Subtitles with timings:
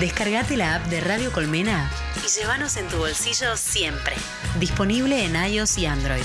[0.00, 1.90] Descargate la app de Radio Colmena
[2.24, 4.14] y llévanos en tu bolsillo siempre.
[4.60, 6.22] Disponible en iOS y Android.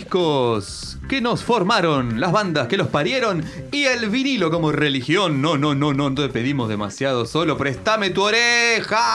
[0.00, 3.42] Discos que nos formaron, las bandas que los parieron
[3.72, 5.40] y el vinilo como religión.
[5.40, 9.06] No, no, no, no, no te pedimos demasiado, solo préstame tu oreja.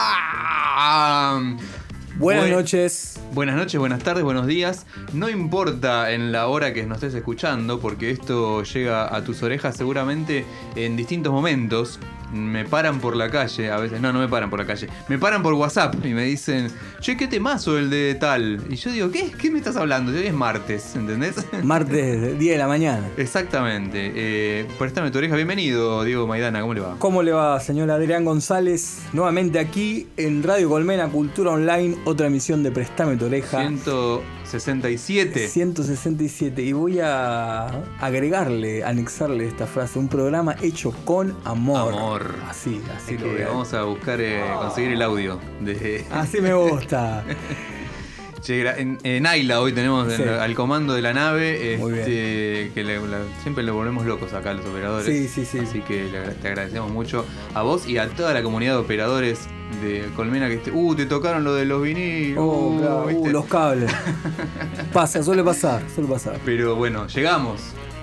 [2.16, 3.20] Buenas Buen- noches.
[3.32, 4.86] Buenas noches, buenas tardes, buenos días.
[5.14, 9.76] No importa en la hora que nos estés escuchando, porque esto llega a tus orejas
[9.76, 10.44] seguramente
[10.74, 11.98] en distintos momentos.
[12.32, 15.18] Me paran por la calle, a veces, no, no me paran por la calle, me
[15.18, 16.68] paran por WhatsApp y me dicen,
[17.00, 18.60] che, qué temazo el de tal.
[18.70, 19.30] Y yo digo, ¿qué?
[19.30, 20.12] ¿Qué me estás hablando?
[20.12, 21.36] Hoy es martes, ¿entendés?
[21.62, 23.08] Martes, 10 de la mañana.
[23.16, 24.12] Exactamente.
[24.14, 26.96] Eh, préstame tu oreja, bienvenido, Diego Maidana, ¿cómo le va?
[26.98, 29.02] ¿Cómo le va, señor Adrián González?
[29.12, 33.58] Nuevamente aquí en Radio Colmena Cultura Online, otra emisión de Prestame tu oreja.
[33.58, 35.48] 167.
[35.48, 36.62] 167.
[36.62, 37.66] Y voy a
[38.00, 41.94] agregarle, anexarle esta frase, un programa hecho con amor.
[41.94, 42.21] Amor.
[42.48, 47.24] Así, así Así lo vamos a buscar eh, conseguir el audio de, Así me gusta.
[48.48, 53.20] En, en Ayla hoy tenemos en- al comando de la nave, este, que le- la-
[53.40, 55.06] siempre lo volvemos locos acá a los operadores.
[55.06, 55.60] Sí, sí, sí.
[55.60, 57.24] Así que le te agradecemos mucho
[57.54, 59.46] a vos y a toda la comunidad de operadores
[59.80, 62.38] de Colmena que te, uh, te tocaron lo de los vinilos.
[62.44, 62.70] Oh,
[63.12, 63.92] uh, uh, los cables.
[64.92, 66.40] Pasa, suele pasar, suele pasar.
[66.44, 67.60] Pero bueno, llegamos.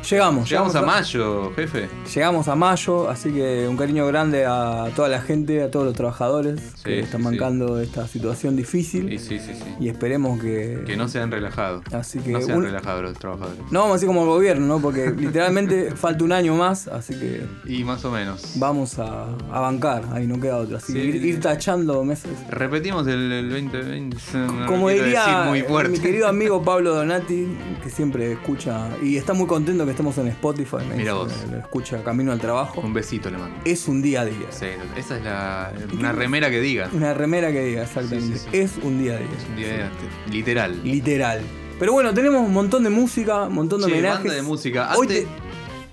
[0.09, 1.87] Llegamos, Llegamos a mayo, jefe.
[2.15, 5.93] Llegamos a mayo, así que un cariño grande a toda la gente, a todos los
[5.93, 7.37] trabajadores que están sí, sí.
[7.37, 9.11] bancando esta situación difícil.
[9.11, 9.63] Y sí, sí, sí.
[9.79, 10.83] Y esperemos que.
[10.85, 11.83] Que no sean relajados.
[11.93, 13.59] Así que no sean un- relajados los trabajadores.
[13.71, 14.79] No vamos a decir como el gobierno, ¿no?
[14.81, 18.53] Porque literalmente falta un año más, así que Y más o menos.
[18.55, 20.77] vamos a, a bancar, ahí no queda otra.
[20.77, 22.31] Así que ir, ir tachando meses.
[22.49, 24.17] Repetimos el, el 2020.
[24.37, 27.47] no Como diría muy mi querido amigo Pablo Donati,
[27.83, 31.13] que siempre escucha y está muy contento que estemos en Spotify, me Mira dice,
[31.43, 31.51] vos.
[31.51, 32.79] lo escucha camino al trabajo.
[32.79, 33.59] Un besito le mando.
[33.65, 34.47] Es un día a día.
[34.49, 36.89] Sí, esa es la, una remera que diga.
[36.93, 38.37] Una remera que diga, exactamente.
[38.37, 38.57] Sí, sí, sí.
[38.57, 39.27] Es un día a día.
[39.49, 39.91] Un día
[40.31, 40.81] literal.
[40.85, 41.41] Literal.
[41.79, 44.19] Pero bueno, tenemos un montón de música, un montón de Che, homenajes.
[44.19, 44.89] banda de música.
[44.95, 45.27] Hoy Antes, te-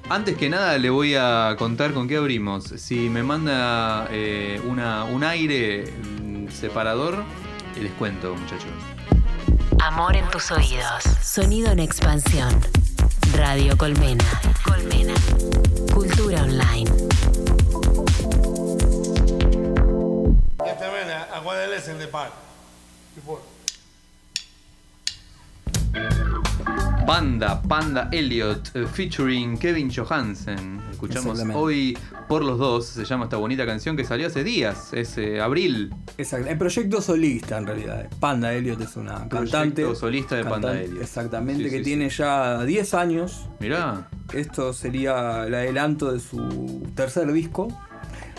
[0.09, 2.65] antes que nada le voy a contar con qué abrimos.
[2.77, 5.93] Si me manda eh, una, un aire
[6.23, 7.25] mm, separador,
[7.81, 8.71] les cuento, muchachos.
[9.81, 11.03] Amor en tus oídos.
[11.23, 12.49] Sonido en expansión.
[13.33, 14.25] Radio Colmena.
[14.63, 15.13] Colmena.
[15.93, 16.91] Cultura online.
[27.05, 30.86] Banda Panda Elliot eh, featuring Kevin Johansen.
[30.97, 31.97] Escuchamos hoy
[32.27, 32.87] por los dos.
[32.87, 34.93] Se llama esta bonita canción que salió hace días.
[34.95, 35.95] Es eh, abril.
[36.17, 36.49] Exacto.
[36.49, 38.09] El proyecto solista en realidad.
[38.19, 39.95] Panda Elliot es una cantante.
[39.95, 41.03] solista de Panda Elliot.
[41.03, 43.49] Exactamente, Sí, que sí, tiene ya 10 años.
[43.61, 44.09] Mirá.
[44.33, 47.69] Esto sería el adelanto de su tercer disco.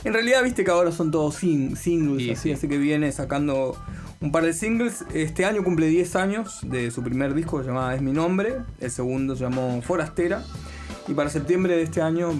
[0.04, 2.52] En realidad, viste que ahora son todos sing- singles, Sí, así, sí.
[2.54, 3.76] así que viene sacando
[4.20, 5.06] un par de singles.
[5.14, 8.58] Este año cumple 10 años de su primer disco llamado Es mi nombre.
[8.80, 10.44] El segundo se llamó Forastera.
[11.08, 12.32] Y para septiembre de este año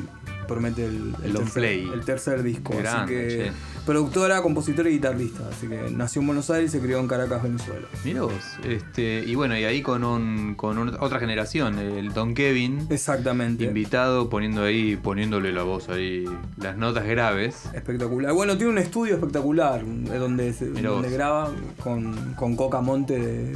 [0.48, 1.90] promete el, el tercer, play.
[1.94, 2.74] el tercer disco.
[2.74, 3.52] Así que che.
[3.86, 5.44] productora, compositora y guitarrista.
[5.52, 7.86] Así que nació en Buenos Aires y se crió en Caracas, Venezuela.
[8.06, 8.34] Mirá vos.
[8.64, 12.88] Este, y bueno, y ahí con, un, con un- otra generación, el Don Kevin.
[12.90, 13.66] Exactamente.
[13.66, 16.24] Invitado, poniendo ahí, poniéndole la voz ahí,
[16.62, 17.66] las notas graves.
[17.74, 18.32] Espectacular.
[18.34, 21.52] Bueno, tiene un estudio espectacular eh, donde, donde graba
[21.84, 23.54] con, con Coca Monte de,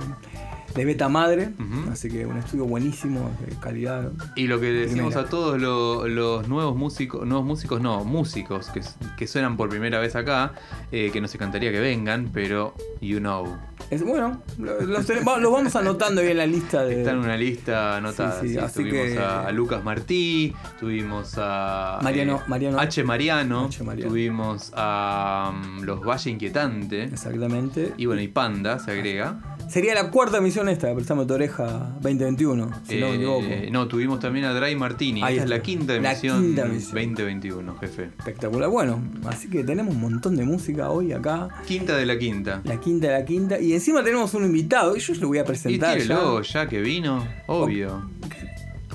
[0.76, 1.52] de Beta Madre.
[1.92, 4.12] Así que un estudio buenísimo, de calidad.
[4.36, 5.22] Y lo que decimos Primera.
[5.22, 8.82] a todos lo- los nuevos músicos, nuevos músicos no, músicos que,
[9.18, 10.54] que suenan por primera vez acá,
[10.92, 13.58] eh, que nos encantaría que vengan, pero you know,
[13.90, 17.00] Es, bueno, lo- los, vamos anotando ahí en la lista de.
[17.00, 18.40] está en una lista anotada.
[18.42, 18.60] Sí, sí, sí.
[18.60, 23.04] así tuvimos que- a, a Lucas Martí, tuvimos a Mariano- eh, Mariano- H.
[23.04, 23.84] Mariano, H.
[23.84, 24.10] Mariano.
[24.10, 27.94] tuvimos a mm, Los Valle Inquietante, Exactamente.
[27.98, 29.51] y bueno, y Panda se agrega.
[29.72, 33.46] Sería la cuarta emisión esta, de Prestame tu oreja 2021, si no me Eh, equivoco.
[33.72, 35.24] no, tuvimos también a Dry Martini.
[35.24, 36.92] Ahí Esta es la quinta La emisión, quinta emisión.
[36.94, 38.04] 2021, jefe.
[38.20, 38.70] Espectacular.
[38.70, 41.48] Bueno, así que tenemos un montón de música hoy acá.
[41.66, 42.60] Quinta de la quinta.
[42.66, 43.60] La quinta de la quinta.
[43.62, 44.98] Y encima tenemos un invitado.
[44.98, 45.98] Y yo lo voy a Y presentar.
[45.98, 46.04] ya.
[46.04, 48.10] tírelo, ya que vino, obvio.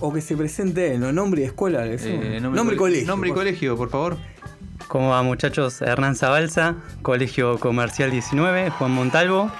[0.00, 1.10] O que se presente él, ¿no?
[1.10, 1.86] Nombre y escuela.
[1.86, 3.06] Eh, nombre, y cole- colegio.
[3.06, 4.18] Nombre y colegio, por favor.
[4.88, 5.80] ¿Cómo va muchachos?
[5.80, 9.50] Hernán Zabalza, Colegio Comercial 19, Juan Montalvo,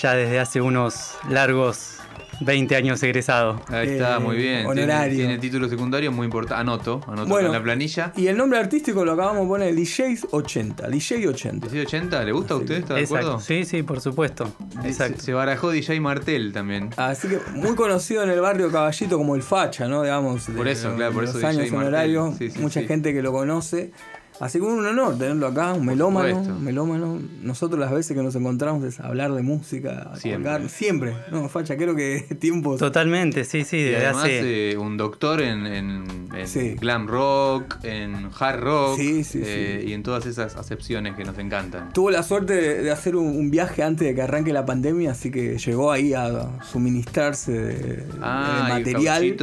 [0.00, 1.92] ya desde hace unos largos
[2.40, 3.62] 20 años egresado.
[3.68, 4.66] Ahí Eh, está, muy bien.
[4.66, 5.16] Honorario.
[5.16, 6.60] Tiene, título secundario muy importante.
[6.60, 7.46] Anoto, anoto Bueno.
[7.48, 8.12] en la planilla.
[8.14, 10.88] Y el nombre artístico lo acabamos de poner DJs 80.
[10.88, 11.66] DJ 80.
[11.68, 12.74] 1880, ¿le gusta a usted?
[12.80, 13.40] ¿Está de acuerdo?
[13.40, 14.52] sí, sí, por supuesto.
[14.82, 15.22] Se, Exacto.
[15.22, 16.90] se barajó DJ Martel también.
[16.98, 20.02] Así que muy conocido en el barrio Caballito como el Facha, ¿no?
[20.02, 20.46] Digamos.
[20.46, 21.88] de- Por eso, de claro, por los eso años DJ Martel.
[21.88, 22.36] honorarios.
[22.36, 22.86] Sí, sí, mucha sí.
[22.86, 23.92] gente que lo conoce.
[24.38, 27.18] Así que un honor tenerlo acá, un melómano, un melómano.
[27.42, 30.50] Nosotros las veces que nos encontramos es hablar de música, Siempre.
[30.52, 31.16] colgar, siempre.
[31.32, 32.78] No, Facha, creo que tiempos.
[32.78, 34.72] Totalmente, sí, sí, Y además hace...
[34.72, 36.74] eh, un doctor en, en- en Sí.
[36.78, 39.88] glam rock, en hard rock Sí, sí, eh, sí.
[39.88, 41.92] y en todas esas acepciones que nos encantan.
[41.94, 45.12] Tuvo la suerte de, de hacer un, un viaje antes de que arranque la pandemia,
[45.12, 49.36] así que llegó ahí a suministrarse de, de Ah, y material.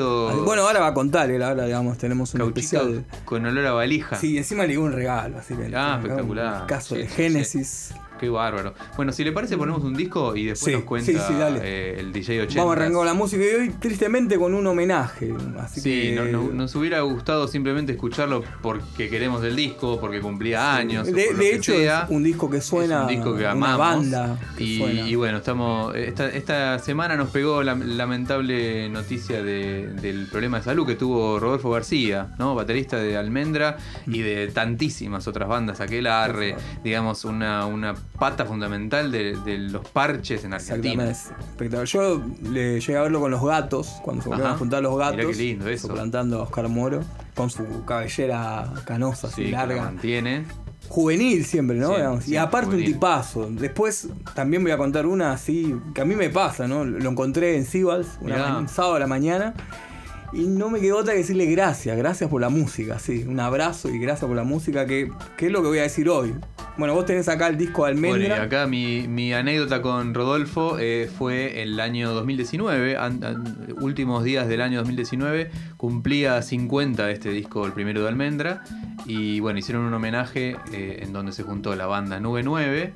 [0.46, 3.06] Bueno, ahora va a contar, él ahora digamos tenemos un Cauchito especial.
[3.26, 4.18] con olor a valija.
[4.18, 6.66] Sí, encima le un regalo, así que Ah, espectacular.
[6.68, 7.94] caso Sí, de sí, Génesis.
[8.24, 8.74] Qué bárbaro.
[8.96, 11.60] Bueno, si le parece ponemos un disco y después Sí, nos cuenta sí, sí, dale.
[11.62, 12.62] eh, el DJ 80.
[12.62, 15.34] Vamos a arrancar con la música y hoy tristemente con un homenaje.
[15.60, 20.22] Así Sí, que no- no- nos hubiera gustado simplemente escucharlo porque queremos el disco, porque
[20.22, 21.06] cumplía años.
[21.12, 22.04] de, hecho sea.
[22.04, 23.78] es un disco que suena es un disco que amamos.
[23.78, 25.10] banda que y, suena.
[25.10, 25.94] y bueno, estamos.
[25.96, 31.40] Esta, esta semana nos pegó la lamentable noticia de- del problema de salud que tuvo
[31.40, 32.56] Rodolfo García, ¿no?
[32.56, 33.78] Baterista de Almendra
[34.08, 39.88] y de tantísimas otras bandas, aquel arre, digamos, una, una pata fundamental de, de los
[39.90, 41.10] parches en Argentina.
[41.10, 41.86] Exactamente, espectacular.
[41.86, 45.18] Yo le llegué a verlo con los gatos, cuando se volvieron a juntar los gatos.
[45.18, 45.88] Mirá qué lindo eso.
[46.40, 47.02] A Oscar Moro,
[47.36, 49.84] con su cabellera canosa, así Sí, que la larga.
[49.84, 50.46] mantiene.
[50.90, 51.94] Juvenil siempre, ¿no?
[52.28, 52.88] Y aparte juvenil.
[52.88, 53.48] un tipazo.
[53.50, 56.86] Después también voy a contar una así, que a mí me pasa, ¿no?
[56.86, 57.66] Lo encontré en
[58.52, 59.54] ma- un sábado a la mañana.
[60.34, 63.24] Y no me quedó otra que decirle gracias, gracias por la música, sí.
[63.28, 66.10] Un abrazo y gracias por la música, que, que es lo que voy a decir
[66.10, 66.34] hoy.
[66.76, 68.42] Bueno, vos tenés acá el disco de Bueno, y Almendra.
[68.44, 74.48] acá mi, mi anécdota con Rodolfo eh, fue el año 2019, an- an- últimos días
[74.48, 78.64] del año 2019, cumplía 50 este disco, el primero de Almendra,
[79.06, 82.92] y bueno, hicieron un homenaje eh, en donde se juntó la banda Nube 9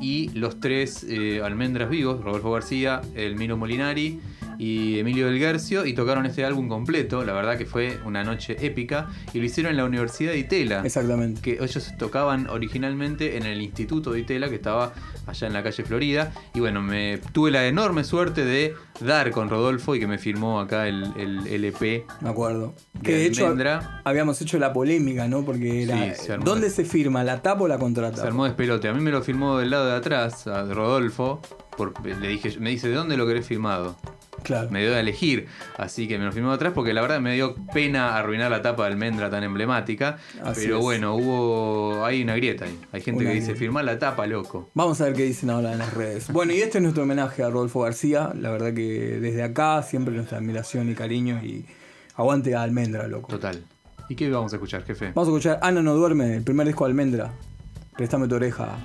[0.00, 4.18] y los tres eh, almendras vivos, Rodolfo García, el Mino Molinari
[4.62, 8.56] y Emilio del Guercio, y tocaron este álbum completo, la verdad que fue una noche
[8.64, 11.40] épica, y lo hicieron en la Universidad de Itela Exactamente.
[11.40, 14.92] que ellos tocaban originalmente en el Instituto de Itela, que estaba
[15.26, 16.32] allá en la calle Florida.
[16.54, 20.60] Y bueno, me tuve la enorme suerte de dar con Rodolfo y que me firmó
[20.60, 22.04] acá el, el LP.
[22.20, 22.74] Me acuerdo.
[22.94, 24.00] de Que de hecho Almendra.
[24.04, 25.44] habíamos hecho la polémica, ¿no?
[25.44, 26.14] Porque era.
[26.14, 26.44] Sí, se armó.
[26.44, 27.24] ¿Dónde se firma?
[27.24, 28.20] ¿La tapa o la contratapa?
[28.22, 28.88] Se armó despelote.
[28.88, 31.40] A mí me lo firmó del lado de atrás, a Rodolfo.
[31.76, 33.96] por- le dije, me dice, ¿de dónde lo querés firmado?
[34.42, 34.70] Claro.
[34.70, 35.46] Me dio a elegir,
[35.76, 38.62] así que me lo firmó de atrás porque la verdad me dio pena arruinar la
[38.62, 40.18] tapa de almendra tan emblemática.
[40.42, 40.82] Así pero es.
[40.82, 42.04] bueno, hubo.
[42.04, 42.78] Hay una grieta ahí.
[42.92, 44.70] Hay gente Una que dice, firmá la tapa, loco.
[44.74, 46.32] Vamos a ver qué dicen ahora en las redes.
[46.32, 48.32] Bueno, y este es nuestro homenaje a Rodolfo García.
[48.34, 51.66] La verdad que desde acá siempre nuestra admiración y cariño y
[52.16, 53.28] aguante a Almendra, loco.
[53.28, 53.62] Total.
[54.08, 55.12] ¿Y qué vamos a escuchar, jefe?
[55.14, 57.32] Vamos a escuchar Ana no duerme, el primer disco de Almendra.
[57.96, 58.76] Préstame tu oreja.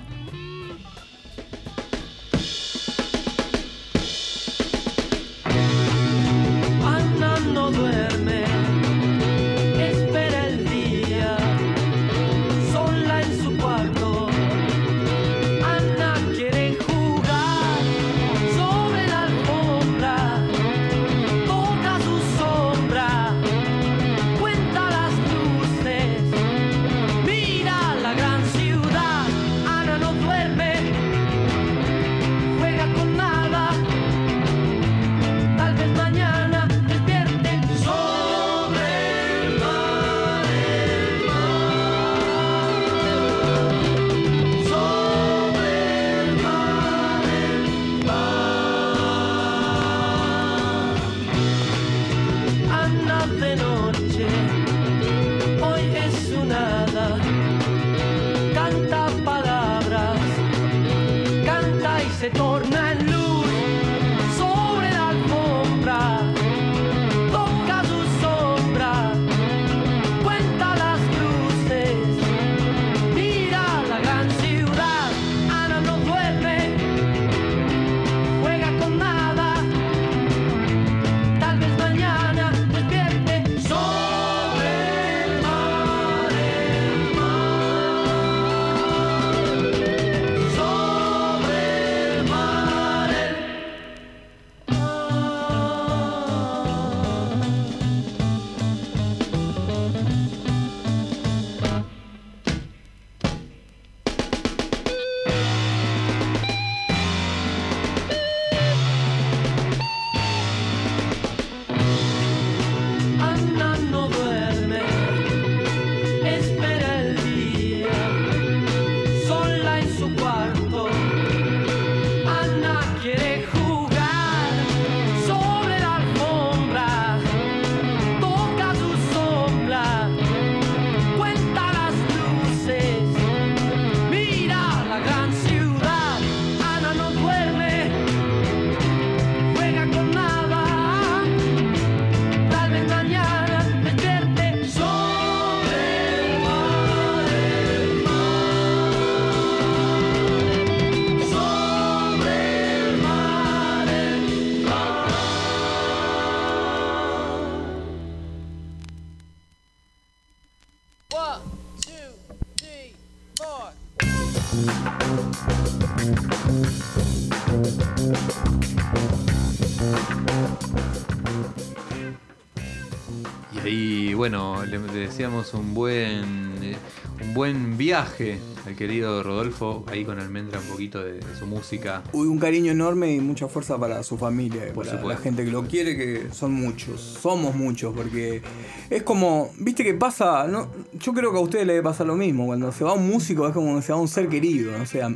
[175.18, 176.76] Deseamos un buen eh,
[177.24, 182.04] un buen viaje al querido Rodolfo, ahí con Almendra un poquito de, de su música.
[182.12, 185.50] Uy, un cariño enorme y mucha fuerza para su familia, Por para la gente que
[185.50, 188.42] lo quiere, que son muchos, somos muchos, porque
[188.90, 192.14] es como, viste que pasa, no, yo creo que a ustedes les debe pasar lo
[192.14, 194.86] mismo, cuando se va un músico es como que se va un ser querido, o
[194.86, 195.12] sea,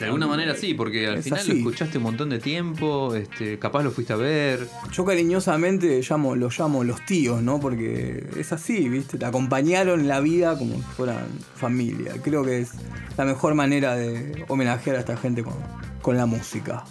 [0.00, 1.52] De alguna manera sí, porque al Es final así.
[1.52, 4.66] lo escuchaste un montón de tiempo, este, capaz lo fuiste a ver.
[4.92, 7.60] yo cariñosamente llamo, los llamo los tíos, ¿no?
[7.60, 12.60] Porque es así, viste, te acompañaron en la vida como si fueran familia, creo que
[12.60, 12.70] es
[13.16, 15.54] la mejor manera de homenajear a esta gente con,
[16.02, 16.84] con la música.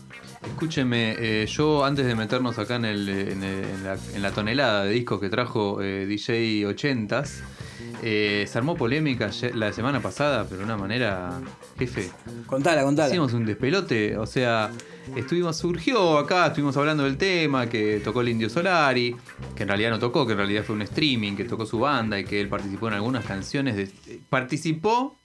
[0.46, 4.31] Escúcheme, eh, yo antes de meternos acá en, el, en, el- en la, en la
[4.31, 7.41] tonelada de discos que trajo eh, DJ 80s,
[8.01, 11.41] eh, se armó polémica la semana pasada, pero de una manera,
[11.77, 12.10] jefe.
[12.46, 13.10] Contala, contala.
[13.10, 14.72] Hicimos un despelote, o sea,
[15.17, 19.15] estuvimos, surgió acá, estuvimos hablando del tema, que tocó el Indio Solari,
[19.55, 22.17] que en realidad no tocó, que en realidad fue un streaming, que tocó su banda
[22.17, 23.75] y que él participó en algunas canciones.
[23.75, 23.91] De,
[24.29, 25.17] participó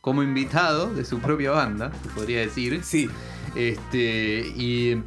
[0.00, 2.80] como invitado de su propia banda, se podría decir.
[2.82, 3.08] Sí.
[3.54, 5.02] Este, y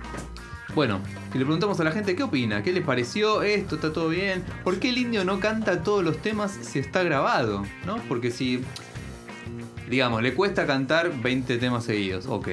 [0.75, 0.99] bueno,
[1.33, 4.43] y le preguntamos a la gente qué opina, qué les pareció esto, está todo bien,
[4.63, 7.97] por qué el indio no canta todos los temas si está grabado, ¿no?
[8.09, 8.61] Porque si,
[9.89, 12.47] digamos, le cuesta cantar 20 temas seguidos, ok,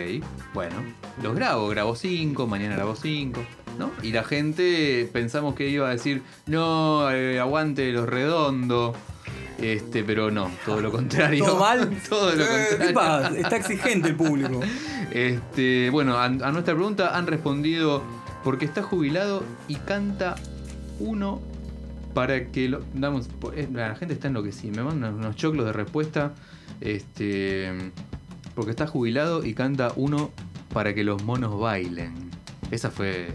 [0.55, 0.77] bueno,
[1.21, 3.41] los grabo, grabo 5, mañana grabo 5.
[3.79, 3.91] ¿No?
[4.03, 8.95] Y la gente pensamos que iba a decir, no, eh, aguante los redondos.
[9.59, 11.45] Este, pero no, todo lo contrario.
[11.45, 11.91] ¿Todo mal?
[12.09, 12.87] todo lo Eh, contrario.
[12.89, 13.39] ¿Qué pasa?
[13.39, 14.61] Está exigente el público.
[15.13, 18.03] Este, bueno, a, a nuestra pregunta han respondido
[18.45, 20.35] porque está jubilado y canta
[20.99, 21.41] uno
[22.15, 22.83] para que lo.
[22.95, 24.73] Damos, eh, la gente está enloquecida.
[24.77, 26.33] Me mandan unos choclos de respuesta.
[26.81, 27.71] Este.
[28.55, 30.31] Porque está jubilado y canta uno
[30.73, 32.13] para que los monos bailen.
[32.71, 33.29] Esa fue.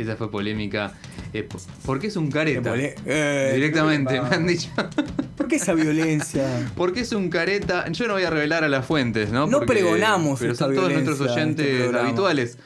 [0.00, 0.92] Esa fue polémica.
[1.32, 2.74] Eh, po- porque es un careta.
[2.76, 4.70] Eh, Directamente, ¿qué me han dicho.
[5.36, 6.70] ¿Por qué esa violencia?
[6.76, 7.88] Porque es un careta.
[7.90, 9.46] Yo no voy a revelar a las fuentes, ¿no?
[9.46, 12.58] No Porque- pregonamos Pero esta son todos nuestros este oyentes habituales.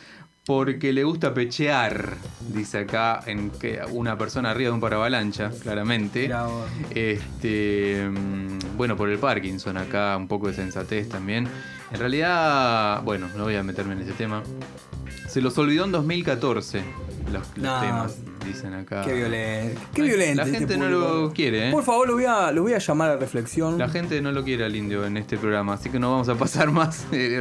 [0.47, 2.17] Porque le gusta pechear,
[2.53, 6.29] dice acá en que una persona arriba de un paravalancha, claramente.
[6.95, 11.49] Este, mm, bueno, por el Parkinson acá, un poco de sensatez también.
[11.93, 14.43] En realidad, bueno, no voy a meterme en ese tema.
[15.29, 16.83] Se los olvidó en 2014
[17.33, 17.81] los, los No.
[17.81, 18.17] temas,
[18.47, 19.03] dicen acá.
[19.05, 19.81] Qué violento.
[19.95, 20.37] Qué La- violento.
[20.37, 21.15] La este gente no público.
[21.27, 21.73] lo quiere, ¿eh?
[21.73, 23.79] Por favor, lo voy a, lo voy a llamar a reflexión.
[23.79, 26.35] La gente no lo quiere al indio en este programa, así que no vamos a
[26.37, 27.07] pasar más.
[27.13, 27.41] eh.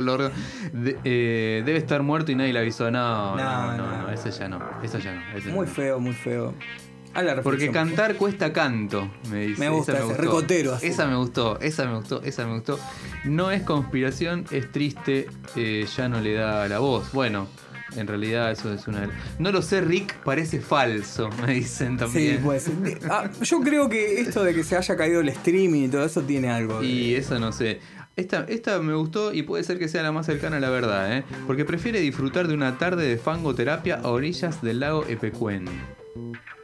[0.74, 2.90] De- eh, debe estar muerto y nadie le avisó.
[2.92, 4.02] No, no, No, no, no.
[4.04, 4.60] no, ese ya no.
[4.82, 5.38] Ese ya no.
[5.38, 5.72] ese Muy no.
[5.72, 6.54] feo, muy feo.
[7.16, 9.60] A la Porque cantar cuesta canto, me dice.
[9.60, 10.88] Me gusta Esa ese, recotero así.
[10.88, 12.80] Esa me gustó, esa me gustó, esa me gustó.
[13.26, 17.12] No es conspiración, es triste, eh, ya no le da la voz.
[17.14, 17.46] Bueno,
[17.98, 19.10] en realidad eso es una...
[19.40, 22.38] No lo sé, Rick, parece falso, me dicen también.
[22.38, 22.70] Sí, pues.
[23.10, 26.22] ah, yo creo que esto de que se haya caído el streaming y todo eso
[26.22, 26.80] tiene algo.
[26.82, 27.80] de- Y eso no sé.
[28.16, 31.18] Esta, esta me gustó y puede ser que sea la más cercana a la verdad,
[31.18, 31.24] ¿eh?
[31.48, 35.66] Porque prefiere disfrutar de una tarde de fangoterapia a orillas del lago Epecuén.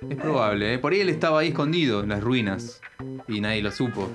[0.08, 0.77] Es probable, ¿eh?
[0.80, 2.82] Por ahí él estaba ahí escondido en las ruinas
[3.27, 4.10] y nadie lo supo.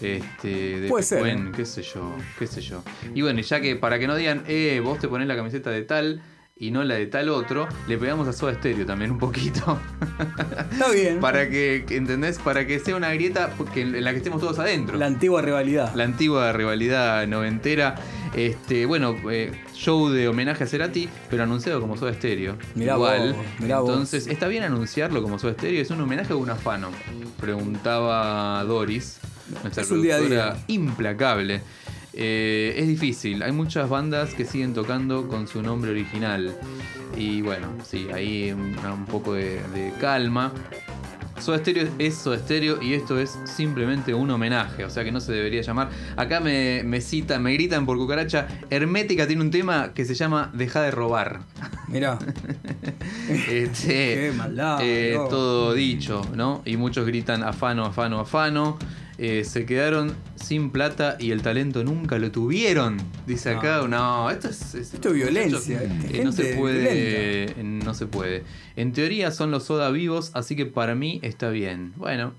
[0.00, 2.84] Este, de Puede ser, Epecuén, qué sé yo, qué sé yo.
[3.14, 5.82] Y bueno, ya que para que no digan, eh, vos te ponés la camiseta de
[5.82, 6.22] tal
[6.60, 9.78] y no la de tal otro, le pegamos a Soda Stereo también un poquito.
[10.72, 11.20] Está bien.
[11.20, 12.38] para que, ¿entendés?
[12.38, 15.94] Para que sea una grieta en la que estemos todos adentro La antigua rivalidad.
[15.94, 17.94] la antigua rivalidad noventera.
[18.34, 22.56] Este, bueno, eh, show de homenaje a Cerati, pero anunciado como Soda Stereo.
[22.74, 23.32] Mirá Igual.
[23.32, 23.90] vos, mirá vos.
[23.90, 25.80] Entonces, ¿está bien anunciarlo como Soda Stereo?
[25.80, 26.90] ¿Es un homenaje o un afano?
[27.40, 29.18] Preguntaba Doris,
[29.62, 30.64] nuestra Es un día productora día.
[30.68, 31.62] implacable.
[32.20, 36.52] Eh, es difícil, hay muchas bandas que siguen tocando con su nombre original.
[37.16, 40.52] Y bueno, sí, ahí un, un poco de, de calma.
[41.38, 45.20] Soda Stereo es Soda Stereo y esto es simplemente un homenaje, o sea que no
[45.20, 45.90] se debería llamar.
[46.16, 48.48] Acá me, me citan, me gritan por cucaracha.
[48.68, 51.42] Hermética tiene un tema que se llama Deja de robar.
[51.86, 52.18] Mirá.
[53.28, 56.62] Este, Qué maldad, eh, todo dicho, ¿no?
[56.64, 58.78] Y muchos gritan afano, afano, afano.
[59.20, 62.98] Eh, se quedaron sin plata y el talento nunca lo tuvieron.
[63.26, 64.74] Dice acá, no, esto es.
[64.76, 66.86] es- Esto es violencia, eh, no se puede.
[67.58, 68.44] eh, no se puede.
[68.76, 71.92] En teoría son los soda vivos, así que para mí está bien.
[71.96, 72.34] Bueno,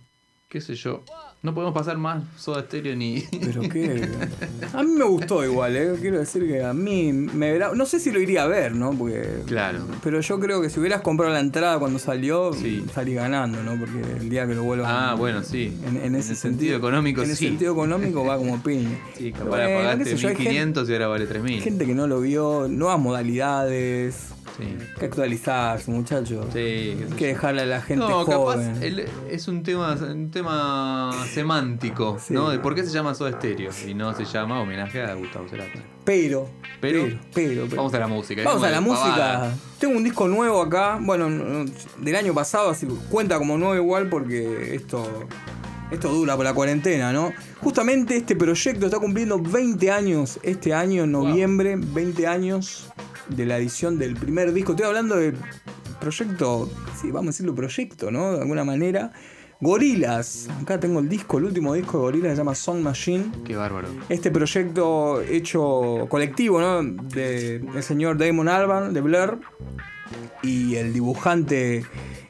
[0.47, 1.03] qué sé yo.
[1.41, 3.21] No podemos pasar más soda estéreo ni.
[3.31, 4.05] Pero qué.
[4.73, 5.93] A mí me gustó igual, ¿eh?
[6.01, 7.71] Quiero decir que a mí me verá.
[7.73, 8.91] No sé si lo iría a ver, ¿no?
[8.91, 9.43] Porque.
[9.45, 9.85] Claro.
[10.03, 12.83] Pero yo creo que si hubieras comprado la entrada cuando salió, Sí.
[12.93, 13.79] salí ganando, ¿no?
[13.79, 14.87] Porque el día que lo vuelvan.
[14.93, 15.73] Ah, bueno, sí.
[15.87, 17.47] En, en ese el sentido económico, En el sí.
[17.47, 18.99] sentido económico va como piña.
[19.17, 21.61] Sí, capaz Bueno, pagaste qué sé yo, hay gente- 1500 y ahora vale Hay 3000.
[21.61, 24.33] gente que no lo vio, nuevas modalidades.
[24.59, 24.77] Sí.
[24.99, 26.45] Que actualizarse, muchachos.
[26.53, 28.73] Sí, Hay que dejarle a la gente No, joven.
[28.73, 32.33] capaz el- es un tema, un tema semántico, Sí.
[32.33, 32.49] ¿no?
[32.49, 35.79] De por qué se llama Soda Stereo y no se llama homenaje a Gustavo Cerati.
[36.05, 36.49] Pero,
[36.81, 37.75] Pero- pero, pero, pero.
[37.77, 38.43] Vamos a la música.
[38.43, 39.09] Vamos a la música.
[39.09, 39.53] pavada.
[39.79, 43.57] Tengo un disco nuevo acá, bueno, no- no, del año pasado, así que cuenta como
[43.57, 45.07] nuevo igual porque esto,
[45.91, 47.31] esto dura por la cuarentena, ¿no?
[47.61, 52.89] Justamente este proyecto está cumpliendo 20 años este año, en noviembre, 20 años
[53.27, 54.71] de la edición del primer disco.
[54.71, 55.35] Estoy hablando del
[55.99, 58.33] proyecto, sí, vamos a decirlo proyecto, ¿no?
[58.33, 59.11] De alguna manera.
[59.61, 60.47] Gorilas.
[60.61, 63.25] Acá tengo el disco, el último disco de Gorilas se llama Song Machine.
[63.43, 63.89] Qué bárbaro.
[64.07, 66.81] Este proyecto hecho colectivo, ¿no?
[66.81, 69.41] De el señor Damon Alban de Blur
[70.43, 71.83] y el dibujante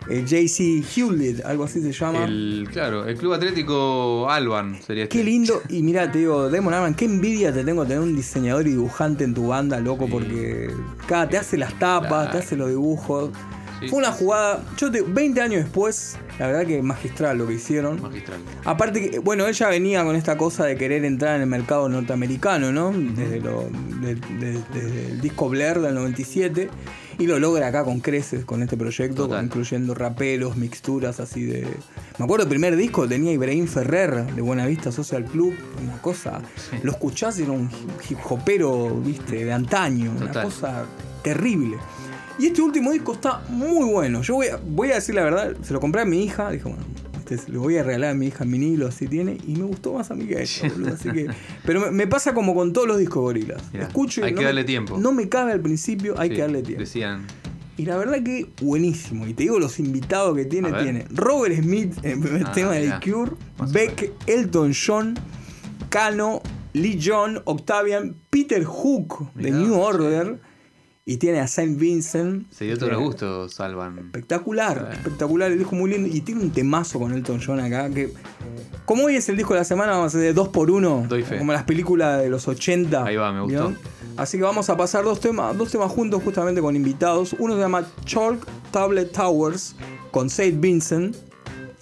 [0.09, 2.25] eh, JC Hewlett, algo así se llama.
[2.25, 5.17] El, claro, el Club Atlético Alban sería este.
[5.19, 5.61] Qué lindo.
[5.69, 9.23] Y mira, te digo, Damon Alban, qué envidia te tengo tener un diseñador y dibujante
[9.23, 10.11] en tu banda, loco, Sí.
[10.11, 10.69] porque
[11.07, 12.31] cada te hace las tapas, Claro.
[12.31, 13.31] te hace los dibujos.
[13.79, 17.53] Sí, Fue una jugada, yo te, 20 años después, la verdad que magistral lo que
[17.53, 18.01] hicieron.
[18.01, 18.39] Magistral.
[18.65, 22.73] Aparte que, bueno, ella venía con esta cosa de querer entrar en el mercado norteamericano,
[22.73, 22.91] ¿no?
[22.93, 23.69] Desde, lo-
[24.01, 26.69] de- de- desde el disco Blair del 97.
[27.19, 29.43] Y lo logra acá con creces con este proyecto, Total.
[29.43, 31.67] incluyendo raperos, mixturas así de...
[32.17, 35.53] Me acuerdo el primer disco tenía Ibrahim Ferrer de Buenavista Social Club,
[35.83, 36.41] una cosa...
[36.81, 37.69] Lo escuchás y era un
[38.09, 40.85] hip hopero, viste, de antaño, una cosa
[41.21, 41.77] terrible.
[42.39, 44.21] Y este último disco está muy bueno.
[44.21, 46.63] Yo voy a, voy a decir la verdad, se lo compré a mi hija, dije,
[46.63, 46.85] bueno,
[47.35, 50.09] este, lo voy a regalar a mi hija vinilo, así tiene, y me gustó más
[50.11, 51.27] a mí que a ella, boludo, así que...
[51.65, 53.61] Pero me, me pasa como con todos los discos gorilas.
[53.73, 54.97] Mirá, Escucho y hay no que me- darle tiempo.
[54.97, 56.81] No me cabe al principio, hay Sí, que darle tiempo.
[56.81, 57.25] Decían.
[57.77, 59.25] Y la verdad que buenísimo.
[59.25, 62.71] Y te digo los invitados que tiene, tiene Robert Smith en el primer Ah, tema
[62.73, 62.99] de mirá.
[62.99, 65.13] The Cure, Más Beck, Elton John,
[65.89, 66.41] Cano,
[66.73, 69.73] Lee John, Octavian, Peter Hook de New.
[69.79, 70.39] Order.
[71.11, 72.51] Y tiene a Saint Vincent.
[72.51, 73.97] Se dio todos Eh, los gustos, Alban.
[73.97, 74.97] Espectacular, Sí.
[74.99, 76.07] espectacular, el disco muy lindo.
[76.07, 78.13] Y tiene un temazo con Elton John acá que.
[78.85, 81.05] Como hoy es el disco de la semana, vamos a hacer de 2 por 1
[81.09, 81.39] Doy fe.
[81.39, 83.05] Como las películas de los 80.
[83.05, 83.73] Ahí va, me gustó.
[84.17, 87.35] Así que vamos a pasar dos temas, dos temas juntos justamente con invitados.
[87.39, 89.75] Uno se llama Chalk Tablet Towers
[90.11, 91.15] con Saint Vincent,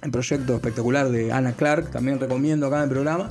[0.04, 3.28] el proyecto espectacular de Anna Clark, también recomiendo acá en el programa.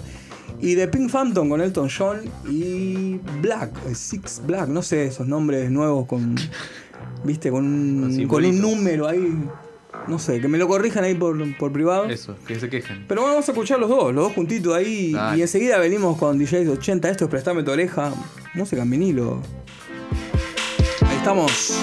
[0.61, 5.27] Y de Pink Phantom con Elton John y Black, eh, Six Black, no sé, esos
[5.27, 6.37] nombres nuevos con.
[7.25, 9.37] Viste, con un, Con un número ahí.
[10.07, 12.05] No sé, que me lo corrijan ahí por, por privado.
[12.05, 13.05] Eso, que se quejen.
[13.09, 15.12] Pero vamos a escuchar los dos, los dos juntitos ahí.
[15.12, 15.38] Dale.
[15.38, 17.11] Y enseguida venimos con DJs 80.
[17.11, 18.12] Esto es Prestame tu oreja.
[18.55, 19.40] Música en vinilo.
[21.03, 21.77] Ahí estamos.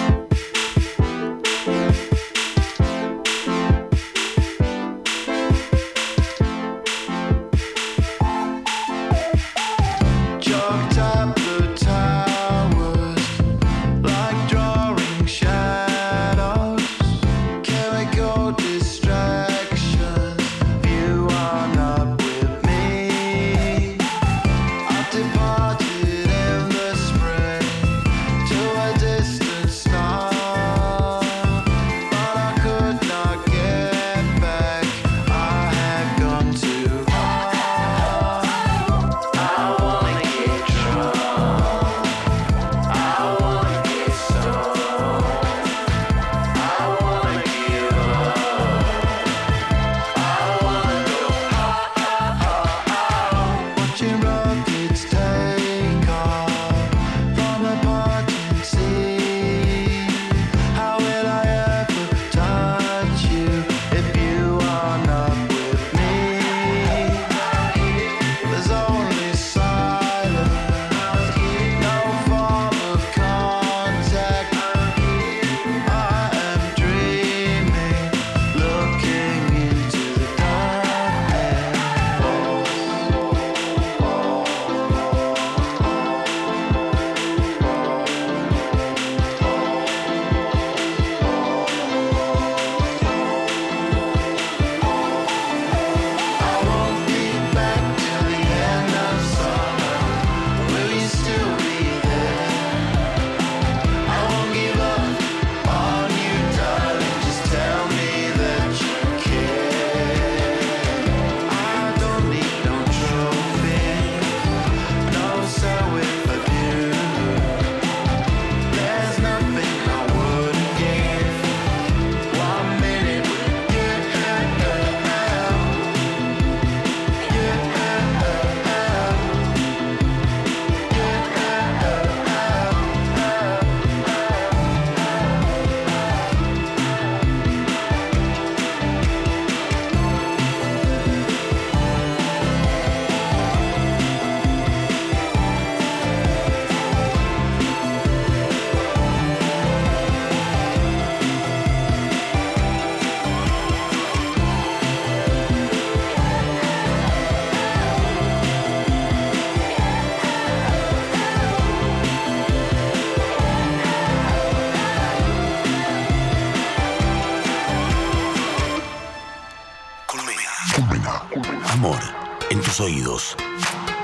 [172.73, 173.35] Tus oídos.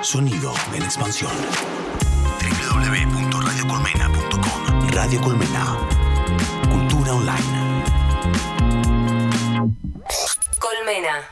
[0.01, 1.31] Sonido en expansión.
[2.71, 5.77] www.radiocolmena.com Radio Colmena.
[6.69, 7.83] Cultura online.
[10.59, 11.27] Colmena.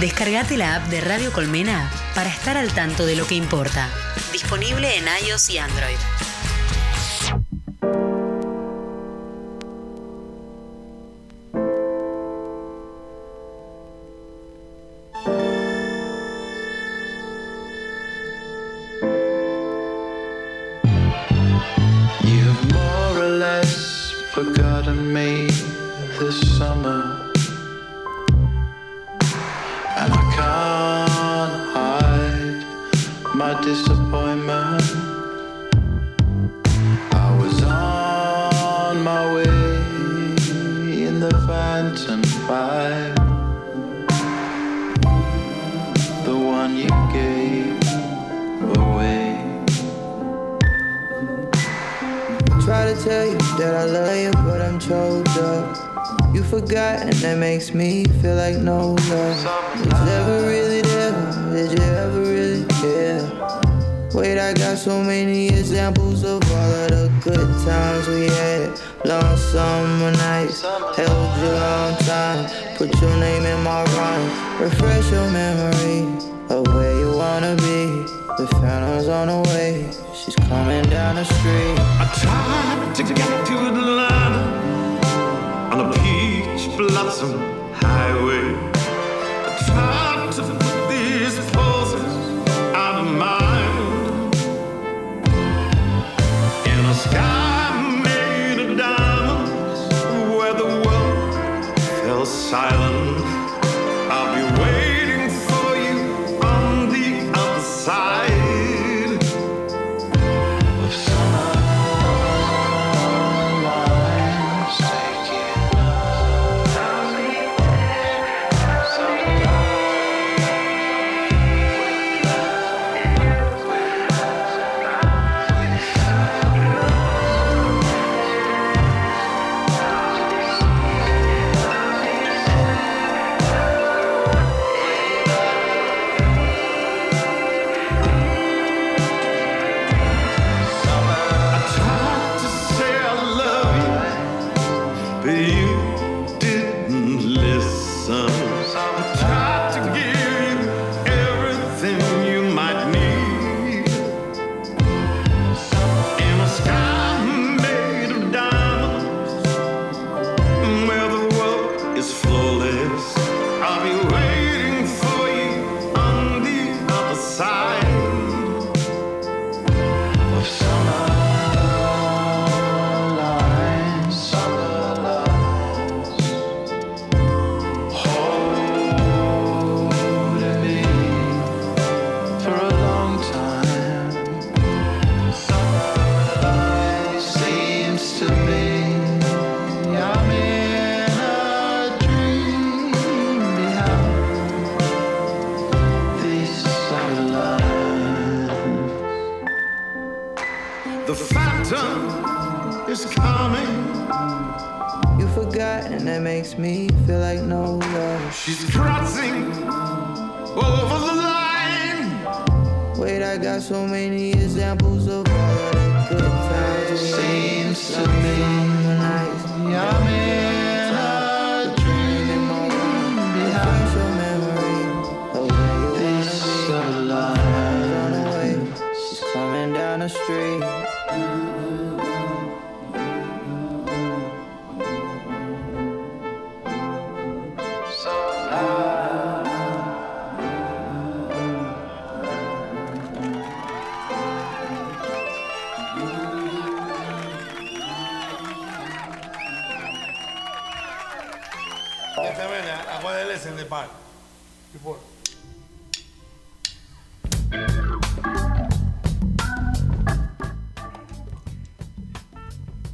[0.00, 3.88] Descargate la app de Radio Colmena para estar al tanto de lo que importa.
[4.32, 6.17] Disponible en iOS y Android.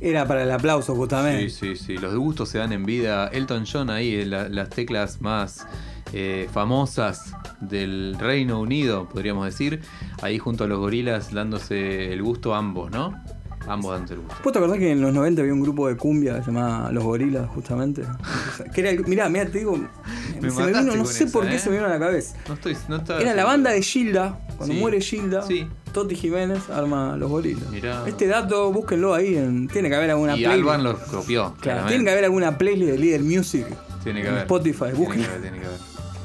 [0.07, 1.49] Era para el aplauso, justamente.
[1.49, 1.97] Sí, sí, sí.
[1.97, 3.29] Los gustos se dan en vida.
[3.29, 5.67] Elton John ahí, en la- las teclas más
[6.13, 9.81] eh, famosas del Reino Unido, podríamos decir.
[10.23, 13.15] Ahí junto a los gorilas dándose el gusto ambos, ¿no?
[13.67, 14.37] Ambos dan el gusto.
[14.45, 17.49] ¿Vos te acordás que en los 90 había un grupo de cumbia llamado Los Gorilas,
[17.49, 18.03] justamente?
[18.75, 19.75] que era, el- mirá, mirá, te digo,
[20.41, 21.59] Me se me vino, no sé esa, por qué ¿eh?
[21.59, 22.37] se me vino a la cabeza.
[22.47, 22.77] No estoy.
[22.89, 24.81] No estaba Era la banda de Gilda, cuando Sí.
[24.81, 25.67] muere Gilda, Sí.
[25.95, 27.71] Toti Jiménez arma Los Gorilas.
[27.71, 28.03] Mirá.
[28.07, 30.59] Este dato, búsquenlo ahí, en, tiene que haber alguna Y playlist.
[30.69, 31.55] Alban lo copió.
[31.61, 33.67] Claro, tiene que haber alguna playlist de Líder Music
[34.03, 34.43] Tiene que en haber.
[34.43, 35.23] Spotify, Tiene busquen.
[35.23, 35.79] que haber, tiene que haber.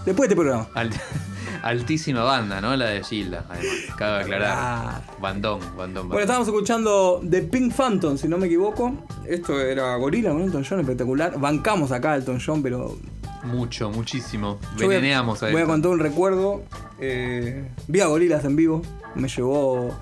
[0.06, 0.68] Después de este programa.
[0.74, 1.00] Alt-
[1.64, 2.76] altísima banda, ¿no?
[2.76, 3.76] La de Gilda, además.
[3.98, 4.54] Cabe aclarar.
[4.58, 5.02] Ah.
[5.22, 6.08] Bandón, bandón, bandón.
[6.10, 8.94] Bueno, estábamos escuchando The Pink Phantom, si no me equivoco.
[9.28, 11.40] Esto era Gorila con Elton John, espectacular.
[11.40, 12.98] Bancamos acá a Elton John, pero
[13.44, 14.58] Mucho, muchísimo.
[14.76, 16.64] Voy a- Veneneamos a, Voy a contar un recuerdo.
[17.00, 18.82] Eh, vi a Gorilas en vivo.
[19.16, 19.94] Me llevó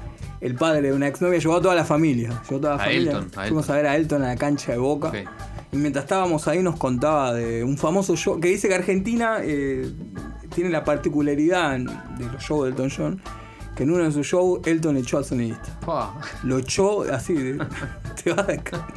[0.42, 2.30] el padre de una exnovia, llevó a toda la familia.
[2.50, 3.12] Llevó a toda la A familia.
[3.12, 3.76] Elton, a Fuimos Elton.
[3.76, 5.12] a ver a Elton a la cancha de Boca.
[5.72, 9.92] Y mientras estábamos ahí nos contaba de un famoso show que dice que Argentina eh,
[10.56, 13.22] tiene la particularidad de los shows de Elton John
[13.78, 15.80] que en uno de sus shows Elton echó al sonidista.
[16.44, 17.54] Lo echó así de,
[18.24, 18.88] te vas de acá.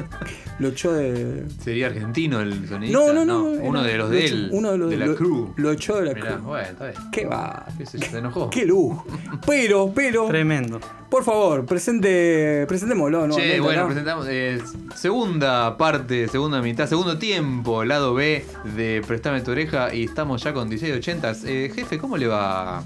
[0.58, 2.98] Lo echó de, ¿Sería argentino el sonidista?
[2.98, 3.42] no, no, no.
[3.44, 4.48] Uno era- de los lo de echó- él.
[4.52, 5.52] Uno de los de la lo- crew.
[5.56, 6.42] Lo echó de la Mirá, crew.
[6.44, 6.98] bueno, está bien.
[7.12, 7.66] Qué va.
[7.78, 8.48] ¿Qué se enojó.
[8.50, 9.04] Qué lujo.
[9.46, 10.80] Pero, pero, Tremendo.
[11.10, 13.36] por favor, presente, presentémoslo, ¿no?
[13.36, 13.88] Che, bueno, acá.
[13.88, 14.60] presentamos eh,
[14.94, 18.44] segunda parte, segunda mitad, segundo tiempo, lado B
[18.76, 21.32] de Prestame tu oreja y estamos ya con 1680.
[21.46, 22.82] Eh, jefe, ¿cómo le va?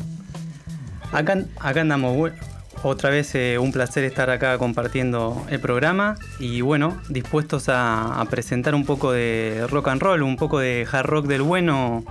[1.12, 2.32] Acá, acá andamos.
[2.82, 8.24] Otra vez eh, un placer estar acá compartiendo el programa y bueno, dispuestos a, a
[8.26, 12.04] presentar un poco de rock and roll, un poco de hard rock del bueno